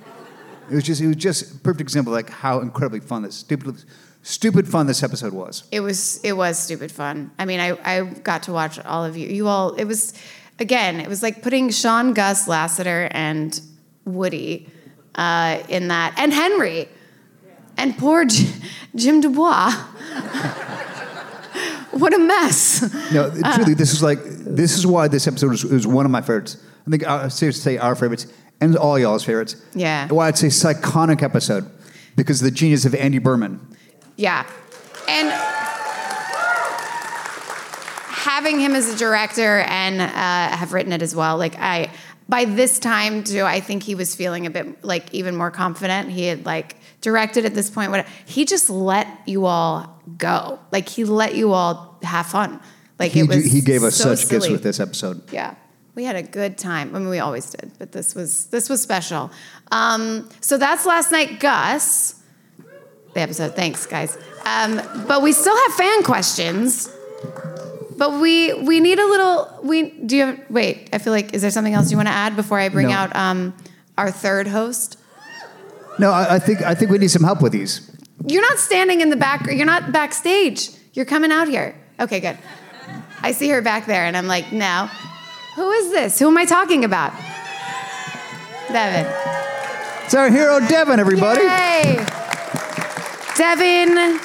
[0.70, 3.36] it was just it was just a perfect example of like how incredibly fun this
[3.36, 3.84] stupid
[4.22, 5.64] stupid fun this episode was.
[5.70, 7.30] It was it was stupid fun.
[7.38, 9.28] I mean, I I got to watch all of you.
[9.28, 9.74] You all.
[9.74, 10.14] It was
[10.58, 11.00] again.
[11.00, 13.60] It was like putting Shawn, Gus, Lassiter, and
[14.04, 14.68] Woody
[15.14, 16.88] uh, in that, and Henry,
[17.76, 18.48] and poor J-
[18.94, 19.70] Jim Dubois.
[21.92, 22.82] what a mess.
[23.12, 26.20] No, truly, this is like this is why this episode is, is one of my
[26.20, 26.58] favorites.
[26.86, 28.26] I think uh, seriously say our favorites
[28.64, 29.56] and all y'all's favorites.
[29.74, 30.08] Yeah.
[30.08, 31.70] Why I'd say psychonic episode
[32.16, 33.60] because of the genius of Andy Berman.
[34.16, 34.46] Yeah.
[35.08, 35.30] And
[38.08, 41.90] having him as a director and uh, have written it as well, like I,
[42.28, 46.10] by this time too, I think he was feeling a bit like even more confident.
[46.10, 47.90] He had like directed at this point.
[47.90, 50.58] What he just let you all go.
[50.72, 52.60] Like he let you all have fun.
[52.98, 53.44] Like He, it was.
[53.44, 55.30] he gave us so such gifts with this episode.
[55.32, 55.54] Yeah.
[55.94, 56.94] We had a good time.
[56.94, 59.30] I mean, we always did, but this was this was special.
[59.70, 62.20] Um, so that's last night, Gus.
[63.14, 63.54] The episode.
[63.54, 64.18] Thanks, guys.
[64.44, 66.88] Um, but we still have fan questions.
[67.96, 69.60] But we we need a little.
[69.62, 70.88] We do you have, wait?
[70.92, 72.94] I feel like is there something else you want to add before I bring No.
[72.94, 73.54] out um,
[73.96, 74.98] our third host?
[76.00, 77.88] No, I, I think I think we need some help with these.
[78.26, 79.46] You're not standing in the back.
[79.46, 80.70] You're not backstage.
[80.94, 81.76] You're coming out here.
[82.00, 82.36] Okay, good.
[83.22, 84.88] I see her back there, and I'm like, no.
[85.54, 86.18] Who is this?
[86.18, 87.12] Who am I talking about?
[88.72, 89.06] Devin.
[90.04, 91.42] It's our hero Devin, everybody.
[91.42, 92.04] Yay!
[93.36, 94.18] Devin,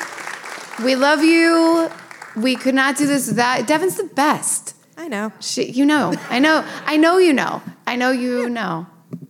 [0.84, 1.90] we love you.
[2.36, 4.76] We could not do this without Devin's the best.
[4.98, 5.32] I know.
[5.40, 7.62] She, you know, I know, I know you know.
[7.88, 8.88] I know you know.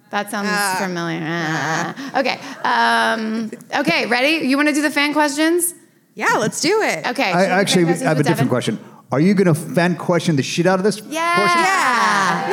[0.09, 0.77] That sounds Ah.
[0.81, 1.21] familiar.
[1.23, 2.19] Ah.
[2.19, 2.39] Okay.
[2.63, 4.47] Um, okay, ready?
[4.47, 5.73] You want to do the fan questions?
[6.15, 7.05] Yeah, let's do it.
[7.07, 7.31] Okay.
[7.31, 8.79] I should we do actually fan questions have a with different question.
[9.11, 11.01] Are you going to fan question the shit out of this?
[11.07, 11.35] Yeah.
[11.35, 11.61] portion?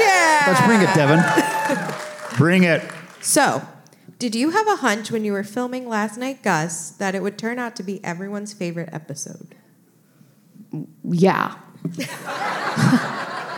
[0.00, 0.44] Yeah.
[0.46, 1.96] Let's bring it, Devin.
[2.38, 2.82] bring it.
[3.20, 3.66] So,
[4.18, 7.36] did you have a hunch when you were filming Last Night Gus that it would
[7.36, 9.54] turn out to be everyone's favorite episode?
[11.04, 11.54] Yeah.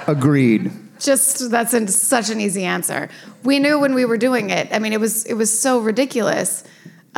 [0.08, 0.72] Agreed.
[0.98, 3.08] Just that's an, such an easy answer.
[3.44, 4.68] We knew when we were doing it.
[4.72, 6.64] I mean, it was it was so ridiculous,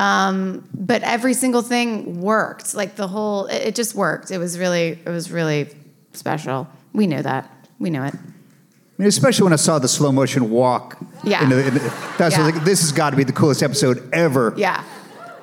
[0.00, 2.74] um, but every single thing worked.
[2.74, 4.30] Like the whole, it, it just worked.
[4.30, 5.68] It was really, it was really
[6.12, 6.66] special.
[6.92, 7.50] We knew that.
[7.78, 8.14] We knew it.
[8.14, 10.98] I mean, especially when I saw the slow motion walk.
[11.22, 11.42] Yeah.
[11.44, 12.44] into the- in the- that's Yeah.
[12.46, 14.54] like, this has got to be the coolest episode ever.
[14.56, 14.82] Yeah,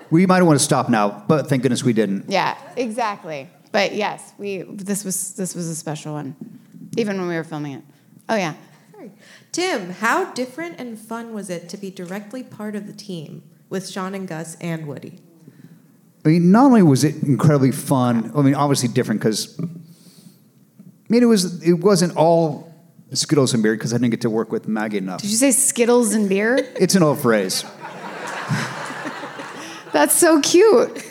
[0.10, 2.26] We might want to stop now, but thank goodness we didn't.
[2.30, 3.50] yeah, exactly.
[3.72, 6.36] But yes, we this was this was a special one,
[6.96, 7.84] even when we were filming it.
[8.30, 8.54] Oh yeah.
[9.52, 13.90] Tim, how different and fun was it to be directly part of the team with
[13.90, 15.20] Shawn and Gus and Woody?
[16.26, 18.32] I mean, not only was it incredibly fun.
[18.36, 19.60] I mean, obviously different because.
[19.60, 19.64] I
[21.10, 21.66] mean, it was.
[21.66, 22.68] It wasn't all
[23.14, 25.22] Skittles and beer because I didn't get to work with Maggie enough.
[25.22, 26.58] Did you say Skittles and beer?
[26.78, 27.64] It's an old phrase.
[29.94, 31.06] That's so cute.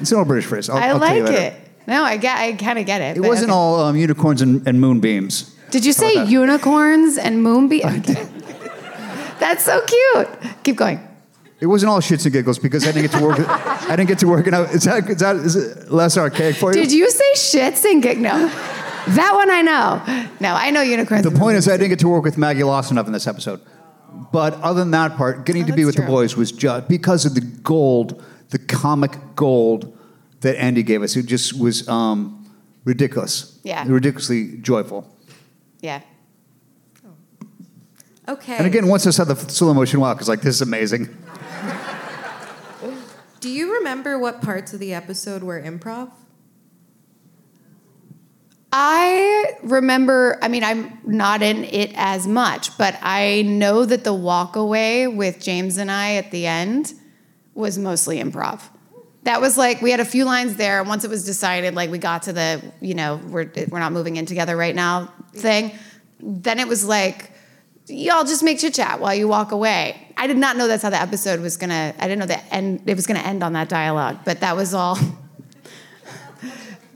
[0.00, 0.70] It's an old British phrase.
[0.70, 1.56] I'll, I I'll tell you like later.
[1.56, 1.68] it.
[1.86, 2.38] No, I get.
[2.38, 3.18] I kind of get it.
[3.18, 3.56] It wasn't okay.
[3.56, 5.54] all um, unicorns and, and moonbeams.
[5.70, 8.06] Did you How say unicorns and moonbeams?
[9.38, 10.28] That's so cute.
[10.62, 11.06] Keep going.
[11.62, 13.38] It wasn't all shits and giggles because I didn't get to work.
[13.38, 14.48] I didn't get to work.
[14.48, 16.82] And I, is that is that is it less archaic for you?
[16.82, 18.20] Did you say shits and gig?
[18.20, 20.02] No, that one I know.
[20.40, 21.22] No, I know unicorns.
[21.22, 23.60] The point is, I didn't get to work with Maggie Lawson enough in this episode.
[24.32, 26.88] But other than that part, getting Oh, to be that's with the boys was just
[26.88, 29.96] because of the gold, the comic gold
[30.40, 31.14] that Andy gave us.
[31.14, 32.44] It just was um,
[32.84, 33.60] ridiculous.
[33.62, 33.84] Yeah.
[33.86, 35.08] Ridiculously joyful.
[35.80, 36.00] Yeah.
[38.28, 38.56] Okay.
[38.56, 41.08] And again, once I saw the slow motion walk, I was like, this is amazing.
[43.40, 46.10] Do you remember what parts of the episode were improv?
[48.72, 54.14] I remember, I mean, I'm not in it as much, but I know that the
[54.14, 56.94] walk away with James and I at the end
[57.54, 58.62] was mostly improv.
[59.24, 60.80] That was like, we had a few lines there.
[60.80, 63.92] and Once it was decided, like, we got to the, you know, we're, we're not
[63.92, 65.72] moving in together right now thing,
[66.18, 67.31] then it was like,
[67.86, 70.08] y'all just make chit chat while you walk away.
[70.16, 72.82] I did not know that's how the episode was gonna, I didn't know that end,
[72.86, 74.98] it was gonna end on that dialogue, but that was all.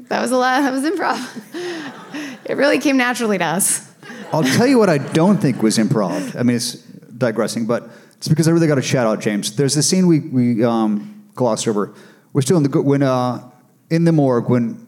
[0.09, 0.61] That was a lot.
[0.61, 2.45] That was improv.
[2.45, 3.91] It really came naturally to us.
[4.32, 6.39] I'll tell you what I don't think was improv.
[6.39, 9.57] I mean, it's digressing, but it's because I really got to shout out James.
[9.57, 11.95] There's this scene we, we um, glossed over.
[12.32, 13.51] We're still in the, when, uh,
[13.91, 14.87] in the morgue when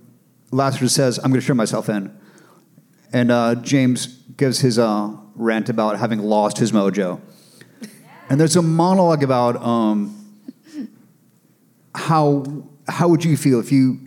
[0.53, 2.17] Lazarus says, I'm going to turn myself in.
[3.13, 7.21] And uh, James gives his uh, rant about having lost his mojo.
[8.31, 10.15] And there's a monologue about um,
[11.95, 12.45] how,
[12.87, 14.01] how would you feel if you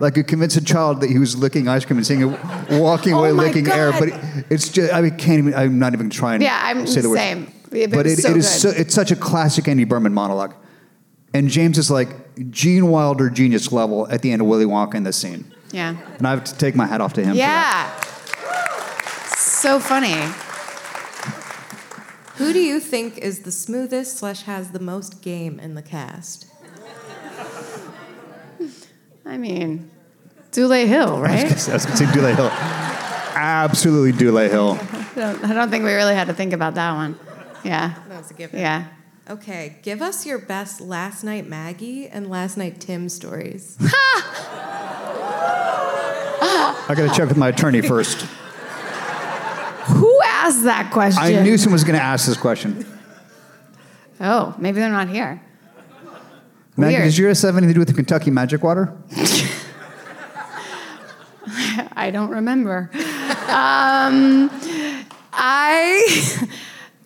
[0.00, 2.38] like you convince a child that he was licking ice cream and seeing it,
[2.72, 4.14] walking away Oh licking air, but it,
[4.50, 5.54] it's just I can't even.
[5.54, 6.42] I'm not even trying.
[6.42, 7.52] Yeah, I'm to say the same.
[7.70, 10.54] It But it, so it is so, it's such a classic Andy Berman monologue,
[11.32, 12.08] and James is like
[12.50, 15.96] Gene Wilder genius level at the end of Willy Wonka in this scene, Yeah.
[16.18, 17.36] and I have to take my hat off to him.
[17.36, 17.88] Yeah.
[19.62, 20.20] So funny.
[22.38, 26.46] Who do you think is the smoothest slash has the most game in the cast?
[29.24, 29.88] I mean,
[30.50, 31.44] Dule Hill, right?
[31.44, 32.50] I was going to say Dule Hill.
[32.50, 34.80] Absolutely Dule Hill.
[34.80, 37.16] I don't, I don't think we really had to think about that one.
[37.62, 37.94] Yeah.
[38.08, 38.58] That was a given.
[38.58, 38.88] Yeah.
[39.30, 43.76] Okay, give us your best last night Maggie and last night Tim stories.
[46.84, 48.26] I got to check with my attorney first.
[50.42, 51.22] Asked that question?
[51.22, 52.84] I knew someone was going to ask this question.
[54.20, 55.40] Oh, maybe they're not here.
[56.76, 57.04] Maggie, Weird.
[57.04, 58.92] does yours have anything to do with the Kentucky Magic Water?
[61.94, 62.90] I don't remember.
[63.48, 64.50] um,
[65.32, 66.32] I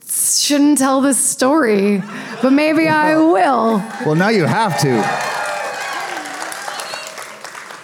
[0.09, 2.03] shouldn't tell this story,
[2.43, 3.82] but maybe I will.
[4.07, 5.03] Well, now you have to.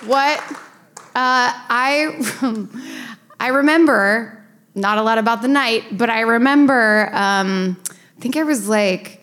[0.08, 0.42] What?
[1.14, 2.66] I
[3.40, 4.41] I remember
[4.74, 9.20] not a lot about the night, but I remember um, I think I was like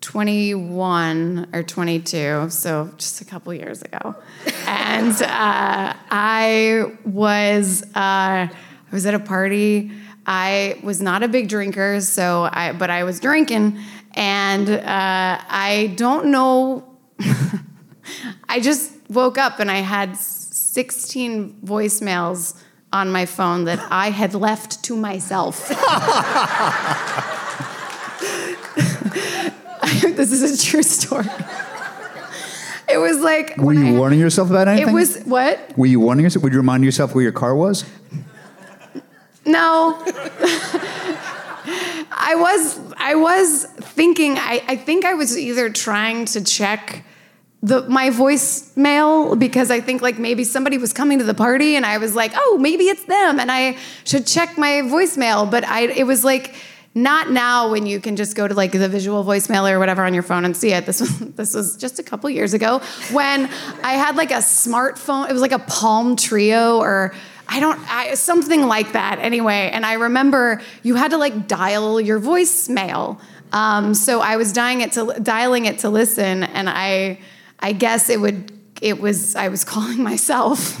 [0.00, 4.14] 21 or 22, so just a couple years ago,
[4.66, 8.50] and uh, I was uh, I
[8.92, 9.90] was at a party.
[10.26, 13.80] I was not a big drinker, so I but I was drinking,
[14.14, 16.88] and uh, I don't know.
[18.48, 22.60] I just woke up and I had 16 voicemails
[22.94, 25.68] on my phone that I had left to myself.
[30.16, 31.26] this is a true story.
[32.88, 34.90] It was like Were you I- warning yourself about anything?
[34.90, 35.76] It was what?
[35.76, 36.44] Were you warning yourself?
[36.44, 37.84] Would you remind yourself where your car was?
[39.44, 40.00] No.
[42.16, 47.04] I was I was thinking I, I think I was either trying to check
[47.64, 51.86] the my voicemail because I think like maybe somebody was coming to the party and
[51.86, 55.50] I was like, oh, maybe it's them and I should check my voicemail.
[55.50, 56.54] But I it was like
[56.94, 60.12] not now when you can just go to like the visual voicemail or whatever on
[60.12, 60.84] your phone and see it.
[60.84, 62.80] This was this was just a couple years ago
[63.12, 63.46] when
[63.82, 65.30] I had like a smartphone.
[65.30, 67.14] It was like a Palm Treo or
[67.48, 69.70] I don't I, something like that anyway.
[69.72, 73.18] And I remember you had to like dial your voicemail.
[73.54, 77.20] Um, so I was dying it to dialing it to listen, and I
[77.60, 78.52] I guess it would
[78.82, 80.78] it was I was calling myself,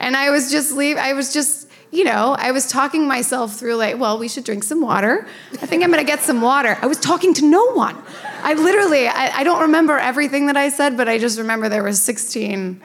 [0.00, 3.76] and I was just leave I was just you know I was talking myself through
[3.76, 5.26] like well we should drink some water.
[5.54, 6.78] I think I'm gonna get some water.
[6.80, 7.96] I was talking to no one.
[8.42, 11.82] I literally I, I don't remember everything that I said, but I just remember there
[11.82, 12.82] were 16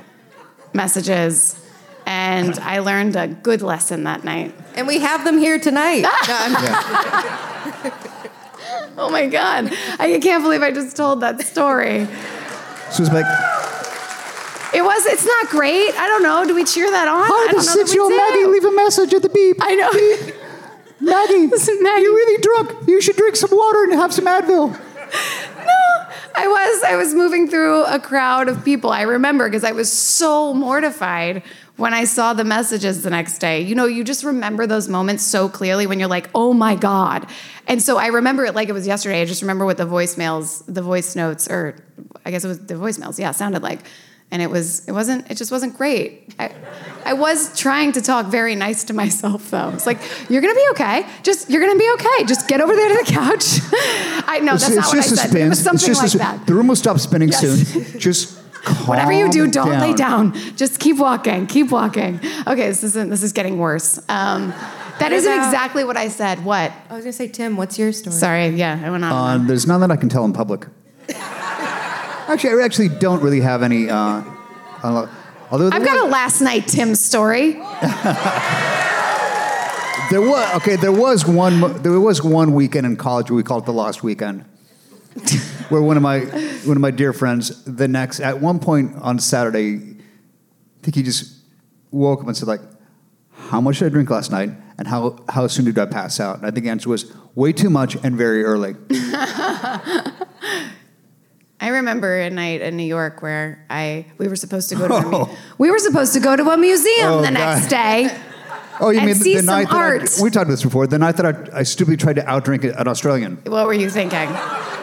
[0.73, 1.57] messages.
[2.05, 4.55] And I learned a good lesson that night.
[4.75, 6.05] And we have them here tonight.
[8.95, 9.71] No, Oh my God.
[9.99, 12.07] I can't believe I just told that story.
[12.91, 13.25] So it's like,
[14.73, 15.93] It was, it's not great.
[15.97, 16.45] I don't know.
[16.45, 17.23] Do we cheer that on?
[17.23, 19.57] I don't know that we leave a message at the beep.
[19.61, 19.91] I know.
[21.01, 22.03] Maggie, Listen, Maggie.
[22.03, 22.87] you're really drunk.
[22.87, 24.79] You should drink some water and have some Advil.
[25.61, 28.89] No, I was I was moving through a crowd of people.
[28.91, 31.43] I remember because I was so mortified
[31.81, 33.61] when I saw the messages the next day.
[33.61, 37.27] You know, you just remember those moments so clearly when you're like, "Oh my god."
[37.67, 39.21] And so I remember it like it was yesterday.
[39.21, 41.75] I just remember what the voicemails, the voice notes or
[42.25, 43.79] I guess it was the voicemails, yeah, sounded like.
[44.33, 46.33] And it was it wasn't it just wasn't great.
[46.39, 46.51] I,
[47.03, 49.69] I was trying to talk very nice to myself though.
[49.73, 51.05] It's like, "You're going to be okay.
[51.23, 52.23] Just you're to be okay.
[52.25, 53.59] Just get over there to the couch."
[54.33, 55.35] I know that's not what I said.
[55.35, 56.47] It was something it's just like that.
[56.47, 57.41] The room will stop spinning Yes.
[57.41, 57.99] soon.
[58.07, 58.40] Just
[58.85, 59.81] Whatever you do, don't down.
[59.81, 60.33] lay down.
[60.55, 61.47] Just keep walking.
[61.47, 62.19] Keep walking.
[62.47, 63.09] Okay, this isn't.
[63.09, 63.97] This is getting worse.
[64.07, 64.53] Um,
[64.99, 66.45] that isn't about- exactly what I said.
[66.45, 66.71] What?
[66.89, 68.15] I was gonna say, Tim, what's your story?
[68.15, 68.47] Sorry.
[68.49, 69.41] Yeah, I went on.
[69.41, 70.67] Uh, there's none that I can tell in public.
[71.09, 73.89] actually, I actually don't really have any.
[73.89, 74.21] Uh,
[74.83, 77.53] although I've got a last night Tim story.
[80.11, 80.75] there was okay.
[80.75, 81.81] There was one.
[81.81, 84.45] There was one weekend in college where we called it the Lost Weekend,
[85.69, 86.19] where one of my
[86.65, 91.03] one of my dear friends the next at one point on Saturday, I think he
[91.03, 91.37] just
[91.91, 92.61] woke up and said like,
[93.33, 96.37] "How much did I drink last night?" And how, how soon did I pass out?
[96.37, 98.75] And I think the answer was way too much and very early.
[101.59, 104.95] I remember a night in New York where I we were supposed to go to
[104.95, 105.37] a mu- oh.
[105.59, 107.69] we were supposed to go to a museum Oh, the next God.
[107.69, 108.21] day.
[108.79, 110.19] Oh, you mean the some night that.
[110.19, 110.87] I, we talked about this before?
[110.87, 113.37] The night that I, I stupidly tried to outdrink an Australian.
[113.45, 114.27] What were you thinking?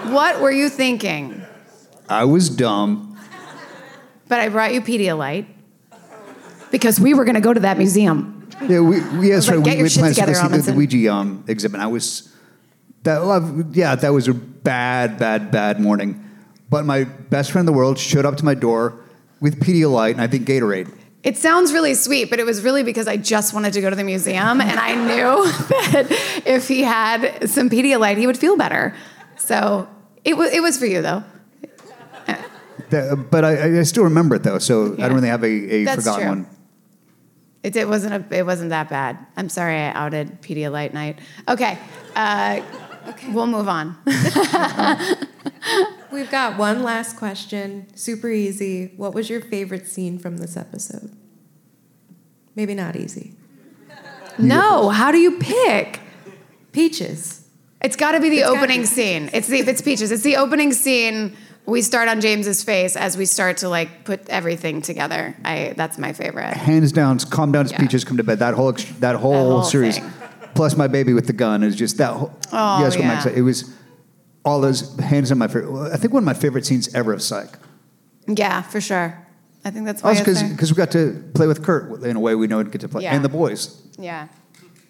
[0.06, 1.42] What were you thinking?
[2.08, 3.18] I was dumb.
[4.28, 5.46] But I brought you Pedialyte
[6.70, 8.48] because we were going to go to that museum.
[8.62, 9.62] Yeah, we, we yes, right.
[9.62, 11.80] get we, we planned to see the, the Ouija um, exhibit.
[11.80, 12.34] I was
[13.04, 13.22] that.
[13.22, 16.24] well, Yeah, that was a bad, bad, bad morning.
[16.68, 19.00] But my best friend in the world showed up to my door
[19.40, 20.92] with Pedialyte and I think Gatorade.
[21.22, 23.96] It sounds really sweet, but it was really because I just wanted to go to
[23.96, 25.50] the museum and I knew
[25.92, 26.06] that
[26.46, 28.94] if he had some Pedialyte, he would feel better.
[29.38, 29.88] So
[30.24, 31.24] it was, it was for you, though.
[32.90, 35.84] That- but I, I still remember it though, so I don't really have a, a
[35.84, 36.30] That's forgotten true.
[36.44, 36.46] one.
[37.62, 39.18] It, it wasn't a, it wasn't that bad.
[39.36, 41.18] I'm sorry I outed Pedialyte night.
[41.48, 41.76] Okay,
[42.16, 42.60] uh,
[43.30, 43.96] we'll move on.
[46.12, 47.88] We've got one last question.
[47.94, 48.92] Super easy.
[48.96, 51.14] What was your favorite scene from this episode?
[52.54, 53.34] Maybe not easy.
[54.38, 56.00] no, how do you pick?
[56.72, 57.47] Peaches.
[57.80, 58.86] It's got to be the It's opening be.
[58.86, 59.30] scene.
[59.32, 60.10] It's the if it's peaches.
[60.10, 61.36] It's the opening scene.
[61.66, 65.36] We start on James's face as we start to like put everything together.
[65.44, 66.54] I that's my favorite.
[66.56, 67.78] Hands down, calm down, Yeah.
[67.78, 68.38] peaches come to bed.
[68.40, 70.10] That whole that whole, whole series, thing.
[70.54, 72.12] plus my baby with the gun is just that.
[72.14, 73.08] Whole, Oh, yes, what yeah.
[73.14, 73.36] Mike said.
[73.36, 73.70] It was
[74.44, 75.92] all those hands down my favorite.
[75.92, 77.50] I think one of my favorite scenes ever of Psych.
[78.26, 79.18] Yeah, for sure.
[79.64, 82.20] I think that's why Also, it's because we got to play with Kurt in a
[82.20, 83.14] way we know we get to play, Yeah.
[83.14, 83.76] and the boys.
[83.98, 84.28] Yeah.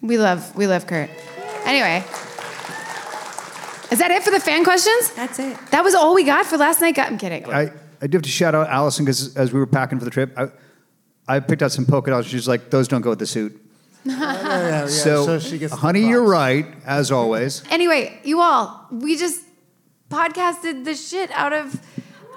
[0.01, 1.09] We love we love Kurt.
[1.65, 2.03] Anyway.
[3.91, 5.11] Is that it for the fan questions?
[5.11, 5.57] That's it.
[5.71, 6.97] That was all we got for last night.
[6.99, 7.45] I'm kidding.
[7.49, 7.71] I,
[8.01, 10.31] I do have to shout out Allison because as we were packing for the trip,
[10.37, 10.49] I,
[11.27, 12.27] I picked out some polka dots.
[12.27, 13.59] She's like, those don't go with the suit.
[14.05, 16.09] Oh, yeah, yeah, so, she gets the honey, props.
[16.09, 17.63] you're right, as always.
[17.69, 19.43] Anyway, you all, we just
[20.09, 21.79] podcasted the shit out of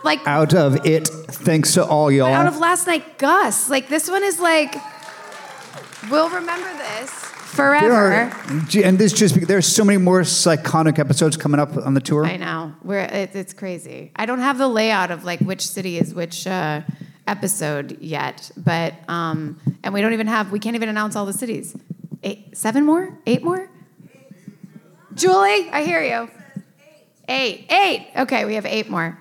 [0.04, 2.34] like Out of it, thanks to all y'all.
[2.34, 3.70] out of last night Gus.
[3.70, 4.74] Like this one is like
[6.10, 7.21] we'll remember this There
[7.52, 7.92] forever.
[7.92, 8.32] are,
[8.82, 12.24] and this just there's so many more psychotic episodes coming up on the tour.
[12.24, 12.74] I know.
[12.82, 14.10] We're it, it's crazy.
[14.16, 16.80] I don't have the layout of like which city is which uh,
[17.26, 20.50] episode yet, but um, and we don't even have.
[20.50, 21.76] We can't even announce all the cities.
[22.22, 23.68] Eight, seven more, eight more.
[25.14, 26.30] Julie, I hear you.
[27.28, 28.10] Eight, eight.
[28.16, 29.18] Okay, we have eight more.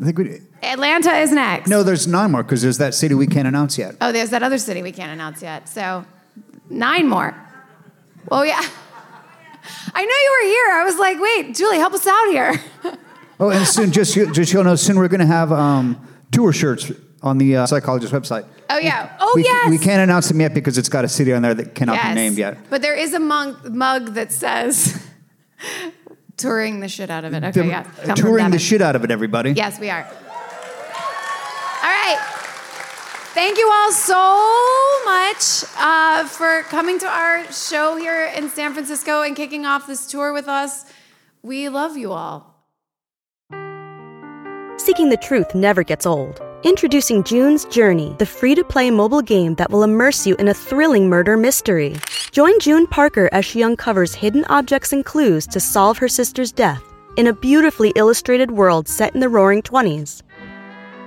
[0.00, 1.68] I think we, Atlanta is next.
[1.68, 3.96] no, there's nine more because there's that city we can't announce yet.
[4.00, 5.68] Oh, there's that other city we can't announce yet.
[5.68, 6.04] So
[6.70, 7.34] nine more.
[8.30, 8.62] Oh yeah.
[9.94, 10.80] I know you were here.
[10.80, 12.60] I was like, wait, Julie, help us out here.
[13.38, 16.00] Oh, and soon, just just you'll know, soon we're going to have um,
[16.32, 16.90] tour shirts
[17.22, 18.46] on the uh, psychologist website.
[18.70, 19.14] Oh yeah.
[19.20, 19.68] Oh we, yes.
[19.68, 22.08] we can't announce them yet because it's got a city on there that cannot Yes.
[22.08, 22.56] be named yet.
[22.70, 25.06] But there is a mug, mug that says
[26.38, 27.44] touring the shit out of it.
[27.44, 27.82] Okay, The- yeah.
[27.82, 29.52] Come touring the shit out of it, everybody.
[29.52, 30.04] Yes, we are.
[30.04, 30.12] All
[31.82, 32.35] right.
[33.36, 39.20] Thank you all so much uh, for coming to our show here in San Francisco
[39.20, 40.86] and kicking off this tour with us.
[41.42, 42.64] We love you all.
[44.78, 46.40] Seeking the truth never gets old.
[46.62, 50.54] Introducing June's Journey, the free to play mobile game that will immerse you in a
[50.54, 51.94] thrilling murder mystery.
[52.30, 56.82] Join June Parker as she uncovers hidden objects and clues to solve her sister's death
[57.18, 60.22] in a beautifully illustrated world set in the roaring 20s.